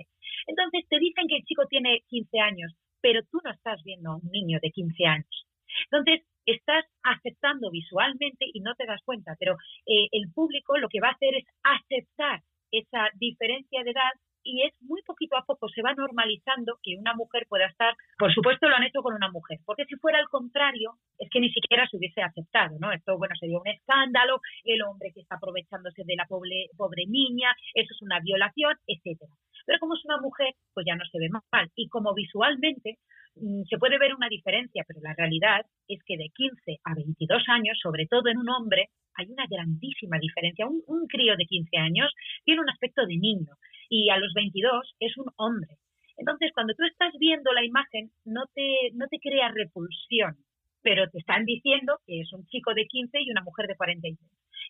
Entonces 0.47 0.86
te 0.89 0.99
dicen 0.99 1.28
que 1.28 1.38
el 1.38 1.43
chico 1.43 1.64
tiene 1.70 2.01
15 2.08 2.39
años, 2.39 2.74
pero 3.01 3.22
tú 3.32 3.39
no 3.43 3.51
estás 3.51 3.84
viendo 3.84 4.12
a 4.12 4.16
un 4.16 4.30
niño 4.32 4.60
de 4.62 4.72
15 4.72 5.06
años. 5.06 5.47
Entonces 5.91 6.26
estás 6.45 6.86
aceptando 7.03 7.70
visualmente 7.72 8.45
y 8.53 8.62
no 8.62 8.76
te 8.76 8.86
das 8.86 9.01
cuenta, 9.03 9.36
pero 9.39 9.56
eh, 9.86 10.08
el 10.12 10.32
público 10.34 10.78
lo 10.78 10.89
que 10.89 10.99
va 10.99 11.10
a 11.10 11.14
hacer 11.14 11.36
es 11.36 11.45
aceptar 11.64 12.41
esa 12.72 13.10
diferencia 13.16 13.84
de 13.84 13.91
edad 13.91 14.12
y 14.46 14.62
es 14.62 14.74
muy 14.82 15.02
poquito 15.02 15.36
a 15.36 15.43
poco, 15.43 15.68
se 15.70 15.82
va 15.82 15.93
normalizando 15.93 16.78
que 16.82 16.96
una 16.96 17.14
mujer 17.16 17.48
pueda 17.50 17.66
estar, 17.66 17.96
por 18.18 18.34
supuesto 18.34 18.70
lo 18.70 18.76
han 18.76 18.84
hecho 18.84 19.02
con 19.02 19.16
una 19.16 19.32
mujer, 19.32 19.60
porque 19.66 19.86
si 19.86 19.96
fuera 19.96 20.20
al 20.20 20.30
contrario, 20.30 20.93
es 21.18 21.30
que 21.30 21.39
ni 21.39 21.50
siquiera 21.52 21.88
se 21.89 21.98
hubiese 21.98 22.22
aceptado, 22.22 22.78
¿no? 22.80 22.91
Esto, 22.91 23.18
bueno, 23.18 23.36
sería 23.36 23.60
un 23.60 23.68
escándalo, 23.68 24.39
el 24.64 24.82
hombre 24.84 25.12
que 25.14 25.22
está 25.22 25.36
aprovechándose 25.36 26.04
de 26.06 26.16
la 26.16 26.26
pobre, 26.26 26.70
pobre 26.78 27.06
niña, 27.08 27.56
eso 27.74 27.89
es 27.91 28.02
una 28.02 28.20
violación, 28.20 28.76
etcétera. 28.88 29.32
Pero 29.66 29.80
como 29.80 29.96
es 29.96 30.06
una 30.06 30.22
mujer, 30.22 30.54
pues 30.74 30.86
ya 30.86 30.96
no 30.96 31.06
se 31.06 31.18
ve 31.18 31.30
mal. 31.30 31.72
Y 31.76 31.89
como 31.89 32.14
visualmente 32.14 33.00
mm, 33.36 33.64
se 33.64 33.78
puede 33.80 33.98
ver 33.98 34.14
una 34.14 34.30
diferencia, 34.30 34.84
pero 34.88 35.00
la 35.02 35.16
realidad 35.16 35.66
es 35.88 36.00
que 36.06 36.18
de 36.18 36.30
15 36.30 36.80
a 36.84 36.93
22 36.93 37.43
años, 37.50 37.80
sobre 37.82 38.06
todo 38.06 38.30
en 38.30 38.38
un 38.38 38.50
hombre, 38.50 38.89
hay 39.16 39.26
una 39.32 39.46
grandísima 39.50 40.20
diferencia. 40.20 40.68
Un, 40.68 40.84
un 40.88 41.08
crío 41.08 41.36
de 41.36 41.46
15 41.46 41.78
años 41.78 42.14
tiene 42.43 42.62
un 42.62 42.70
aspecto 42.70 43.06
de 43.06 43.18
niño 43.18 43.56
y 43.89 44.09
a 44.09 44.17
los 44.17 44.33
22 44.33 44.95
es 44.99 45.17
un 45.17 45.31
hombre. 45.38 45.77
Entonces, 46.17 46.51
cuando 46.53 46.73
tú 46.73 46.83
estás 46.83 47.13
viendo 47.19 47.51
la 47.51 47.65
imagen, 47.65 48.11
no 48.23 48.45
te, 48.53 48.91
no 48.93 49.07
te 49.07 49.19
crea 49.19 49.49
repulsión, 49.49 50.38
pero 50.81 51.09
te 51.09 51.19
están 51.19 51.45
diciendo 51.45 51.99
que 52.05 52.21
es 52.21 52.31
un 52.33 52.45
chico 52.47 52.73
de 52.73 52.86
15 52.86 53.21
y 53.21 53.31
una 53.31 53.41
mujer 53.41 53.67
de 53.67 53.75
43. 53.75 54.17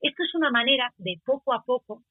Esto 0.02 0.24
es 0.24 0.36
una 0.36 0.50
manera 0.50 0.94
de 0.98 1.20
poco 1.24 1.54
a 1.54 1.64
poco 1.64 2.04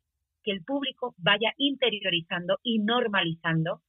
que 0.43 0.53
el 0.53 0.63
público 0.63 1.15
vaya 1.19 1.53
interiorizando 1.57 2.59
y 2.63 2.79
normalizando 2.79 3.81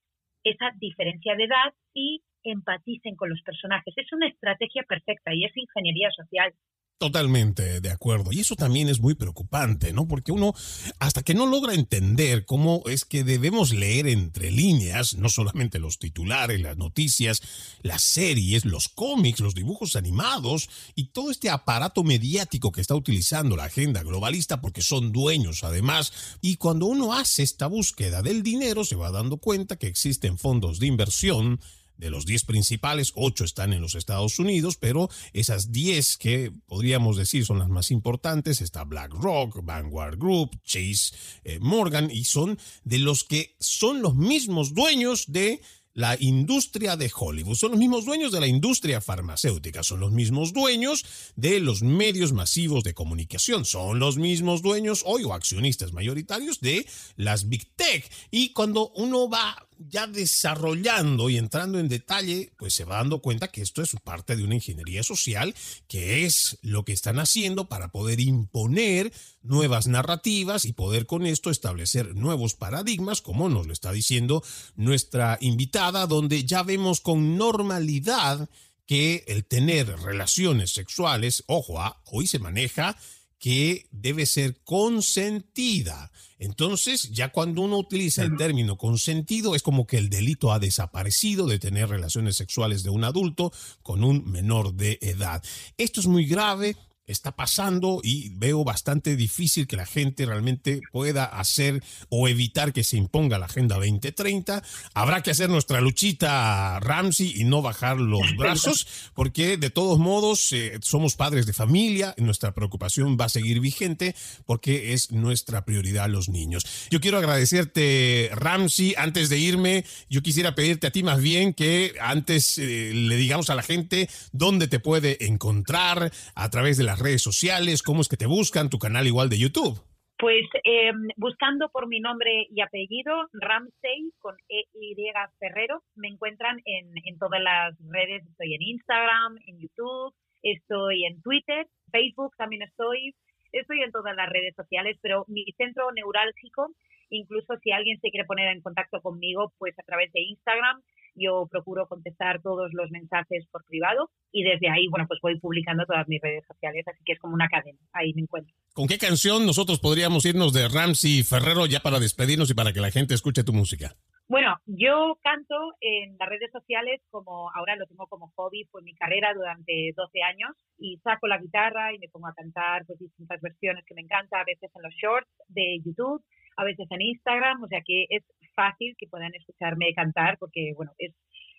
esa 0.44 0.72
diferencia 0.80 1.36
de 1.36 1.44
edad 1.44 1.74
y 1.94 2.22
empaticen 2.44 3.16
con 3.16 3.30
los 3.30 3.42
personajes. 3.42 3.94
Es 3.98 4.12
una 4.14 4.28
estrategia 4.28 4.84
perfecta 4.84 5.34
y 5.34 5.44
es 5.44 5.58
ingeniería 5.58 6.10
social. 6.12 6.54
Totalmente 6.98 7.82
de 7.82 7.92
acuerdo. 7.92 8.32
Y 8.32 8.40
eso 8.40 8.56
también 8.56 8.88
es 8.88 9.02
muy 9.02 9.16
preocupante, 9.16 9.92
¿no? 9.92 10.08
Porque 10.08 10.32
uno, 10.32 10.54
hasta 10.98 11.24
que 11.24 11.34
no 11.34 11.46
logra 11.46 11.74
entender 11.74 12.46
cómo 12.46 12.84
es 12.86 13.04
que 13.04 13.26
debemos 13.26 13.74
leer 13.74 14.08
entre 14.08 14.50
líneas, 14.50 15.16
no 15.16 15.28
solamente 15.28 15.78
los 15.78 16.00
titulares, 16.00 16.62
las 16.62 16.78
noticias, 16.78 17.42
las 17.82 18.02
series, 18.02 18.64
los 18.64 18.88
cómics, 18.88 19.42
los 19.42 19.56
dibujos 19.56 19.98
animados 19.98 20.70
y 20.96 21.08
todo 21.08 21.32
este 21.32 21.50
aparato 21.50 22.02
mediático 22.06 22.72
que 22.72 22.80
está 22.80 22.96
utilizando 22.96 23.58
la 23.58 23.66
agenda 23.66 24.02
globalista, 24.02 24.62
porque 24.62 24.82
son 24.82 25.12
dueños 25.12 25.66
además. 25.66 26.14
Y 26.40 26.56
cuando 26.56 26.86
uno 26.86 27.12
hace 27.12 27.44
esta 27.44 27.68
búsqueda 27.68 28.22
del 28.22 28.42
dinero, 28.42 28.86
se 28.86 28.96
va 28.96 29.12
dando 29.12 29.36
cuenta 29.36 29.76
que 29.76 29.88
existen 29.88 30.38
fondos 30.38 30.80
de 30.80 30.88
inversión 30.88 31.60
de 31.98 32.10
los 32.10 32.26
10 32.26 32.46
principales, 32.46 33.12
8 33.16 33.44
están 33.46 33.74
en 33.74 33.82
los 33.82 33.96
Estados 33.96 34.40
Unidos, 34.40 34.78
pero 34.78 35.10
esas 35.34 35.72
10 35.72 36.18
que 36.18 36.52
podríamos 36.66 37.18
decir 37.18 37.46
son 37.46 37.60
las 37.60 37.70
más 37.70 37.92
importantes, 37.92 38.62
está 38.62 38.84
BlackRock, 38.84 39.64
Vanguard 39.64 40.18
Group, 40.18 40.62
Chase 40.64 41.16
eh, 41.44 41.60
Morgan, 41.60 42.10
y 42.12 42.26
son 42.26 42.58
de 42.84 43.00
los 43.00 43.24
que 43.24 43.56
son 43.60 44.02
los 44.02 44.16
mismos 44.16 44.74
dueños 44.74 45.26
de 45.28 45.62
la 45.96 46.18
industria 46.20 46.98
de 46.98 47.10
Hollywood, 47.16 47.56
son 47.56 47.72
los 47.72 47.80
mismos 47.80 48.04
dueños 48.04 48.34
de 48.34 48.42
la 48.42 48.48
industria 48.48 49.00
farmacéutica, 49.00 49.82
son 49.82 50.02
los 50.02 50.12
mismos 50.12 50.52
dueños 50.52 51.06
de 51.38 51.62
los 51.62 51.84
medios 51.84 52.34
masivos 52.34 52.84
de 52.84 52.94
comunicación, 52.94 53.64
son 53.64 53.98
los 53.98 54.18
mismos 54.18 54.62
dueños 54.62 55.04
hoy 55.06 55.24
o 55.24 55.34
accionistas 55.34 55.94
mayoritarios 55.94 56.60
de 56.60 56.86
las 57.16 57.48
Big 57.48 57.74
Tech. 57.78 58.12
Y 58.30 58.52
cuando 58.52 58.90
uno 58.90 59.30
va 59.30 59.65
ya 59.78 60.08
desarrollando 60.08 61.30
y 61.30 61.38
entrando 61.38 61.80
en 61.80 61.88
detalle, 61.88 62.52
pues 62.58 62.74
se 62.74 62.86
va 62.86 62.98
dando 62.98 63.22
cuenta 63.22 63.50
que 63.50 63.62
esto 63.62 63.82
es 63.82 63.96
parte 64.04 64.36
de 64.36 64.44
una 64.44 64.56
ingeniería 64.56 65.04
social, 65.04 65.54
que 65.88 66.26
es 66.26 66.58
lo 66.62 66.86
que 66.86 66.94
están 66.94 67.20
haciendo 67.20 67.68
para 67.68 67.92
poder 67.92 68.20
imponer 68.20 69.12
nuevas 69.42 69.88
narrativas 69.88 70.66
y 70.66 70.74
poder 70.74 71.06
con 71.06 71.26
esto 71.26 71.50
establecer 71.50 72.16
nuevos 72.16 72.56
paradigmas, 72.56 73.22
como 73.22 73.50
nos 73.50 73.68
lo 73.68 73.74
está 73.74 73.92
diciendo 73.92 74.44
nuestra 74.76 75.38
invitada, 75.42 76.08
donde 76.08 76.44
ya 76.46 76.64
vemos 76.64 77.02
con 77.02 77.38
normalidad 77.38 78.50
que 78.86 79.24
el 79.28 79.46
tener 79.46 79.88
relaciones 80.00 80.72
sexuales, 80.72 81.44
ojo, 81.48 81.82
ah, 81.82 82.02
hoy 82.06 82.28
se 82.28 82.40
maneja 82.40 82.98
que 83.46 83.86
debe 83.92 84.26
ser 84.26 84.60
consentida. 84.64 86.12
Entonces, 86.40 87.12
ya 87.12 87.32
cuando 87.32 87.62
uno 87.62 87.78
utiliza 87.78 88.24
el 88.24 88.38
término 88.38 88.76
consentido, 88.76 89.54
es 89.54 89.62
como 89.62 89.86
que 89.86 90.00
el 90.00 90.10
delito 90.10 90.52
ha 90.52 90.58
desaparecido 90.58 91.46
de 91.46 91.60
tener 91.60 91.88
relaciones 91.88 92.38
sexuales 92.38 92.82
de 92.82 92.90
un 92.90 93.04
adulto 93.04 93.54
con 93.84 94.04
un 94.04 94.32
menor 94.32 94.74
de 94.74 94.98
edad. 95.00 95.44
Esto 95.78 96.00
es 96.00 96.08
muy 96.08 96.26
grave, 96.26 96.76
está 97.08 97.36
pasando 97.36 98.02
y 98.04 98.30
veo 98.30 98.64
bastante 98.64 99.16
difícil 99.16 99.68
que 99.68 99.76
la 99.76 99.86
gente 99.86 100.26
realmente 100.26 100.82
pueda 100.92 101.26
hacer 101.26 101.84
o 102.10 102.28
evitar 102.28 102.74
que 102.74 102.84
se 102.84 102.98
imponga 102.98 103.40
la 103.40 103.46
Agenda 103.46 103.76
2030. 103.76 104.64
Habrá 104.94 105.22
que 105.22 105.32
hacer 105.32 105.50
nuestra 105.50 105.82
luchita, 105.82 106.80
Ramsey, 106.80 107.34
y 107.36 107.44
no 107.44 107.62
bajar 107.62 107.98
los 107.98 108.36
brazos, 108.38 108.88
porque 109.14 109.58
de 109.58 109.70
todos 109.70 110.00
modos 110.00 110.52
eh, 110.52 110.80
somos 110.82 111.16
padres 111.16 111.46
de 111.46 111.54
familia 111.54 112.14
y 112.18 112.24
nuestra 112.24 112.54
preocupación 112.54 113.18
va 113.20 113.26
a 113.26 113.30
seguir 113.30 113.60
vigente 113.60 114.16
porque 114.46 114.94
es 114.94 115.12
nuestra 115.12 115.66
prioridad 115.66 116.10
los 116.10 116.30
niños. 116.30 116.66
Yo 116.90 117.00
quiero 117.02 117.18
agradecerte, 117.18 118.30
Ramsey. 118.34 118.96
Antes 118.98 119.30
de 119.30 119.38
irme, 119.38 119.86
yo 120.10 120.22
quisiera 120.22 120.56
pedirte 120.56 120.88
a 120.88 120.92
ti 120.92 121.04
más 121.04 121.22
bien 121.22 121.54
que 121.54 121.94
antes 122.02 122.58
eh, 122.58 122.92
le 122.94 123.16
digamos 123.16 123.50
a 123.50 123.56
la 123.56 123.64
gente 123.64 124.10
dónde 124.32 124.68
te 124.68 124.80
puede 124.80 125.26
encontrar 125.26 126.12
a 126.34 126.50
través 126.50 126.78
de 126.78 126.84
la 126.84 126.95
redes 127.00 127.22
sociales? 127.22 127.84
¿Cómo 127.84 128.02
es 128.02 128.08
que 128.08 128.18
te 128.18 128.26
buscan? 128.26 128.70
Tu 128.70 128.80
canal 128.80 129.08
igual 129.08 129.30
de 129.30 129.40
YouTube. 129.40 129.82
Pues 130.18 130.46
eh, 130.64 130.94
buscando 131.18 131.70
por 131.70 131.88
mi 131.88 132.00
nombre 132.00 132.48
y 132.50 132.62
apellido, 132.62 133.28
Ramsey 133.34 134.12
con 134.20 134.36
E-Y 134.48 134.96
Ferrero, 135.40 135.84
me 135.96 136.08
encuentran 136.08 136.62
en, 136.64 136.92
en 137.04 137.18
todas 137.20 137.42
las 137.42 137.76
redes. 137.90 138.26
Estoy 138.26 138.56
en 138.56 138.62
Instagram, 138.62 139.36
en 139.46 139.60
YouTube, 139.60 140.14
estoy 140.42 141.06
en 141.06 141.22
Twitter, 141.22 141.68
Facebook 141.92 142.34
también 142.38 142.62
estoy. 142.62 143.14
Estoy 143.52 143.82
en 143.82 143.92
todas 143.92 144.16
las 144.16 144.30
redes 144.30 144.54
sociales, 144.56 144.98
pero 145.02 145.24
mi 145.28 145.46
centro 145.58 145.90
neurálgico, 145.92 146.76
incluso 147.10 147.56
si 147.64 147.72
alguien 147.72 148.00
se 148.02 148.10
quiere 148.10 148.26
poner 148.26 148.50
en 148.50 148.62
contacto 148.62 149.02
conmigo, 149.02 149.54
pues 149.58 149.78
a 149.80 149.84
través 149.84 150.12
de 150.12 150.22
Instagram, 150.22 150.82
yo 151.16 151.48
procuro 151.50 151.88
contestar 151.88 152.42
todos 152.42 152.72
los 152.74 152.92
mensajes 152.92 153.46
por 153.52 153.64
privado 153.66 154.10
y 154.32 154.44
desde 154.44 154.70
ahí, 154.70 154.88
bueno, 154.88 155.06
pues 155.08 155.20
voy 155.22 155.40
publicando 155.40 155.86
todas 155.86 156.08
mis 156.08 156.22
redes 156.22 156.44
sociales, 156.48 156.86
así 156.88 157.04
que 157.06 157.14
es 157.14 157.20
como 157.20 157.34
una 157.34 157.48
cadena, 157.48 157.80
ahí 157.94 158.14
me 158.14 158.22
encuentro. 158.22 158.54
¿Con 158.74 158.88
qué 158.88 158.98
canción 158.98 159.46
nosotros 159.46 159.80
podríamos 159.80 160.26
irnos 160.26 160.54
de 160.54 160.68
Ramsey 160.68 161.24
Ferrero 161.24 161.66
ya 161.66 161.80
para 161.80 162.00
despedirnos 162.00 162.50
y 162.50 162.54
para 162.54 162.74
que 162.74 162.82
la 162.82 162.92
gente 162.92 163.14
escuche 163.14 163.44
tu 163.44 163.54
música? 163.54 163.96
Bueno, 164.28 164.58
yo 164.66 165.20
canto 165.22 165.56
en 165.82 166.18
las 166.18 166.28
redes 166.28 166.52
sociales 166.52 167.00
como 167.12 167.52
ahora 167.54 167.76
lo 167.76 167.86
tengo 167.86 168.08
como 168.08 168.32
hobby, 168.36 168.66
fue 168.72 168.82
mi 168.82 168.96
carrera 168.96 169.34
durante 169.36 169.94
12 169.96 170.24
años 170.24 170.50
y 170.80 170.98
saco 171.04 171.28
la 171.28 171.38
guitarra 171.38 171.94
y 171.94 172.00
me 172.00 172.10
pongo 172.10 172.28
a 172.28 172.34
cantar 172.34 172.86
pues 172.88 172.98
distintas 172.98 173.40
versiones 173.40 173.86
que 173.86 173.94
me 173.94 174.02
encanta, 174.02 174.42
a 174.42 174.44
veces 174.44 174.72
en 174.74 174.82
los 174.82 174.94
shorts 174.96 175.30
de 175.50 175.80
YouTube, 175.86 176.24
a 176.58 176.64
veces 176.64 176.88
en 176.90 177.02
Instagram, 177.02 177.62
o 177.64 177.68
sea 177.68 177.82
que 177.86 178.08
es 178.10 178.24
fácil 178.56 178.96
que 178.98 179.08
puedan 179.08 179.34
escucharme 179.36 179.94
cantar 179.94 180.38
porque, 180.40 180.74
bueno, 180.76 180.92
es 180.98 181.14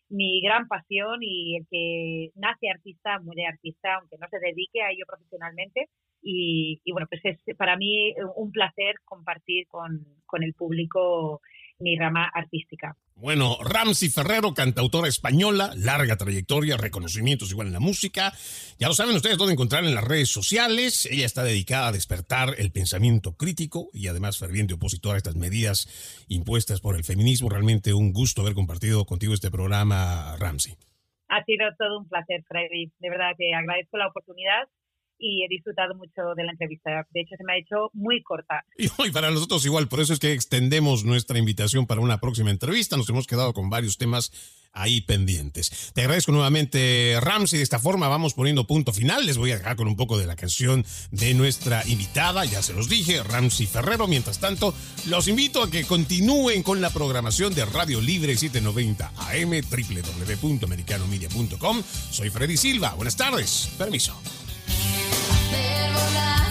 mi 0.09 0.41
gran 0.41 0.69
pasión 0.69 1.19
y 1.23 1.57
el 1.57 1.67
que 1.71 2.31
nace 2.35 2.71
artista, 2.71 3.19
muere 3.21 3.47
artista, 3.47 3.97
aunque 3.97 4.19
no 4.19 4.29
se 4.29 4.39
dedique 4.39 4.83
a 4.83 4.91
ello 4.91 5.05
profesionalmente. 5.07 5.89
Y, 6.23 6.81
y 6.85 6.93
bueno, 6.93 7.07
pues 7.09 7.21
es 7.25 7.57
para 7.57 7.77
mí 7.77 8.15
un 8.37 8.51
placer 8.51 8.97
compartir 9.05 9.67
con, 9.69 10.05
con 10.27 10.43
el 10.43 10.55
público 10.55 11.41
mi 11.79 11.97
rama 11.97 12.31
artística. 12.33 12.97
Bueno, 13.19 13.57
Ramsey 13.65 14.11
Ferrero, 14.11 14.53
cantautora 14.53 15.09
española, 15.09 15.73
larga 15.75 16.19
trayectoria, 16.19 16.77
reconocimientos 16.77 17.51
igual 17.51 17.69
en 17.69 17.73
la 17.73 17.81
música. 17.81 18.35
Ya 18.79 18.89
lo 18.89 18.95
saben 18.95 19.17
ustedes 19.17 19.39
dónde 19.39 19.55
encontrar 19.55 19.85
en 19.85 19.95
las 19.95 20.05
redes 20.05 20.29
sociales. 20.29 21.07
Ella 21.11 21.25
está 21.25 21.43
dedicada 21.43 21.89
a 21.89 21.93
despertar 21.93 22.51
el 22.59 22.73
pensamiento 22.73 23.35
crítico 23.35 23.89
y 23.95 24.09
además 24.09 24.39
ferviente 24.39 24.75
opositora 24.75 25.15
a 25.15 25.17
estas 25.17 25.35
medidas 25.35 26.27
impuestas 26.29 26.83
por 26.83 26.95
el 26.95 27.05
feminismo. 27.05 27.49
Realmente 27.49 27.95
un 27.95 28.13
gusto 28.13 28.43
haber 28.43 28.53
compartido 28.53 29.07
contigo 29.07 29.33
este 29.33 29.51
programa, 29.51 30.37
Ramsey. 30.39 30.75
Ha 31.29 31.43
sido 31.45 31.69
todo 31.79 31.99
un 31.99 32.09
placer, 32.09 32.45
Freddy. 32.47 32.93
De 32.99 33.09
verdad 33.09 33.33
que 33.39 33.55
agradezco 33.55 33.97
la 33.97 34.09
oportunidad 34.09 34.69
y 35.19 35.45
he 35.45 35.49
disfrutado 35.49 35.95
mucho 35.95 36.35
de 36.37 36.45
la 36.45 36.53
entrevista. 36.53 37.07
De 37.11 37.21
hecho, 37.21 37.37
se 37.37 37.45
me 37.45 37.55
ha 37.55 37.59
hecho 37.59 37.91
muy 37.93 38.23
corta. 38.23 38.65
Y 39.07 39.11
para 39.11 39.31
nosotros 39.31 39.65
igual, 39.65 39.89
por 39.89 40.01
eso 40.01 40.13
es 40.13 40.19
que 40.19 40.33
extendemos 40.33 41.05
nuestra 41.05 41.39
invitación 41.39 41.87
para 41.87 42.01
una 42.01 42.19
próxima 42.19 42.51
entrevista. 42.51 42.97
Nos 42.97 43.09
hemos 43.09 43.27
quedado 43.27 43.53
con 43.53 43.71
varios 43.71 43.99
temas 43.99 44.33
ahí 44.77 45.01
pendientes. 45.01 45.93
Te 45.95 46.03
agradezco 46.03 46.33
nuevamente, 46.33 47.19
Ramsey. 47.21 47.59
De 47.59 47.63
esta 47.63 47.79
forma 47.79 48.09
vamos 48.09 48.35
poniendo 48.35 48.67
punto 48.67 48.93
final. 48.93 49.27
Les 49.27 49.39
voy 49.39 49.53
a 49.53 49.59
dejar 49.59 49.77
con 49.77 49.89
un 49.89 49.97
poco 49.97 50.19
de 50.19 50.27
la 50.27 50.37
canción 50.37 50.85
de 51.11 51.35
nuestra 51.35 51.83
invitada, 51.87 52.45
ya 52.45 52.63
se 52.63 52.75
los 52.75 52.89
dije, 52.89 53.23
Ramsey 53.23 53.67
Ferrero. 53.67 54.07
Mientras 54.07 54.39
tanto, 54.39 54.75
los 55.07 55.29
invito 55.29 55.63
a 55.63 55.71
que 55.71 55.85
continúen 55.85 56.63
con 56.63 56.81
la 56.81 56.91
programación 56.91 57.55
de 57.55 57.65
Radio 57.65 58.01
Libre 58.01 58.37
790 58.37 59.13
AM, 59.17 59.51
www.americanomedia.com. 60.41 61.83
Soy 62.11 62.31
Freddy 62.31 62.57
Silva. 62.57 62.95
Buenas 62.95 63.17
tardes. 63.17 63.73
Permiso 63.79 64.21
hacer 65.31 65.93
volar 65.93 66.47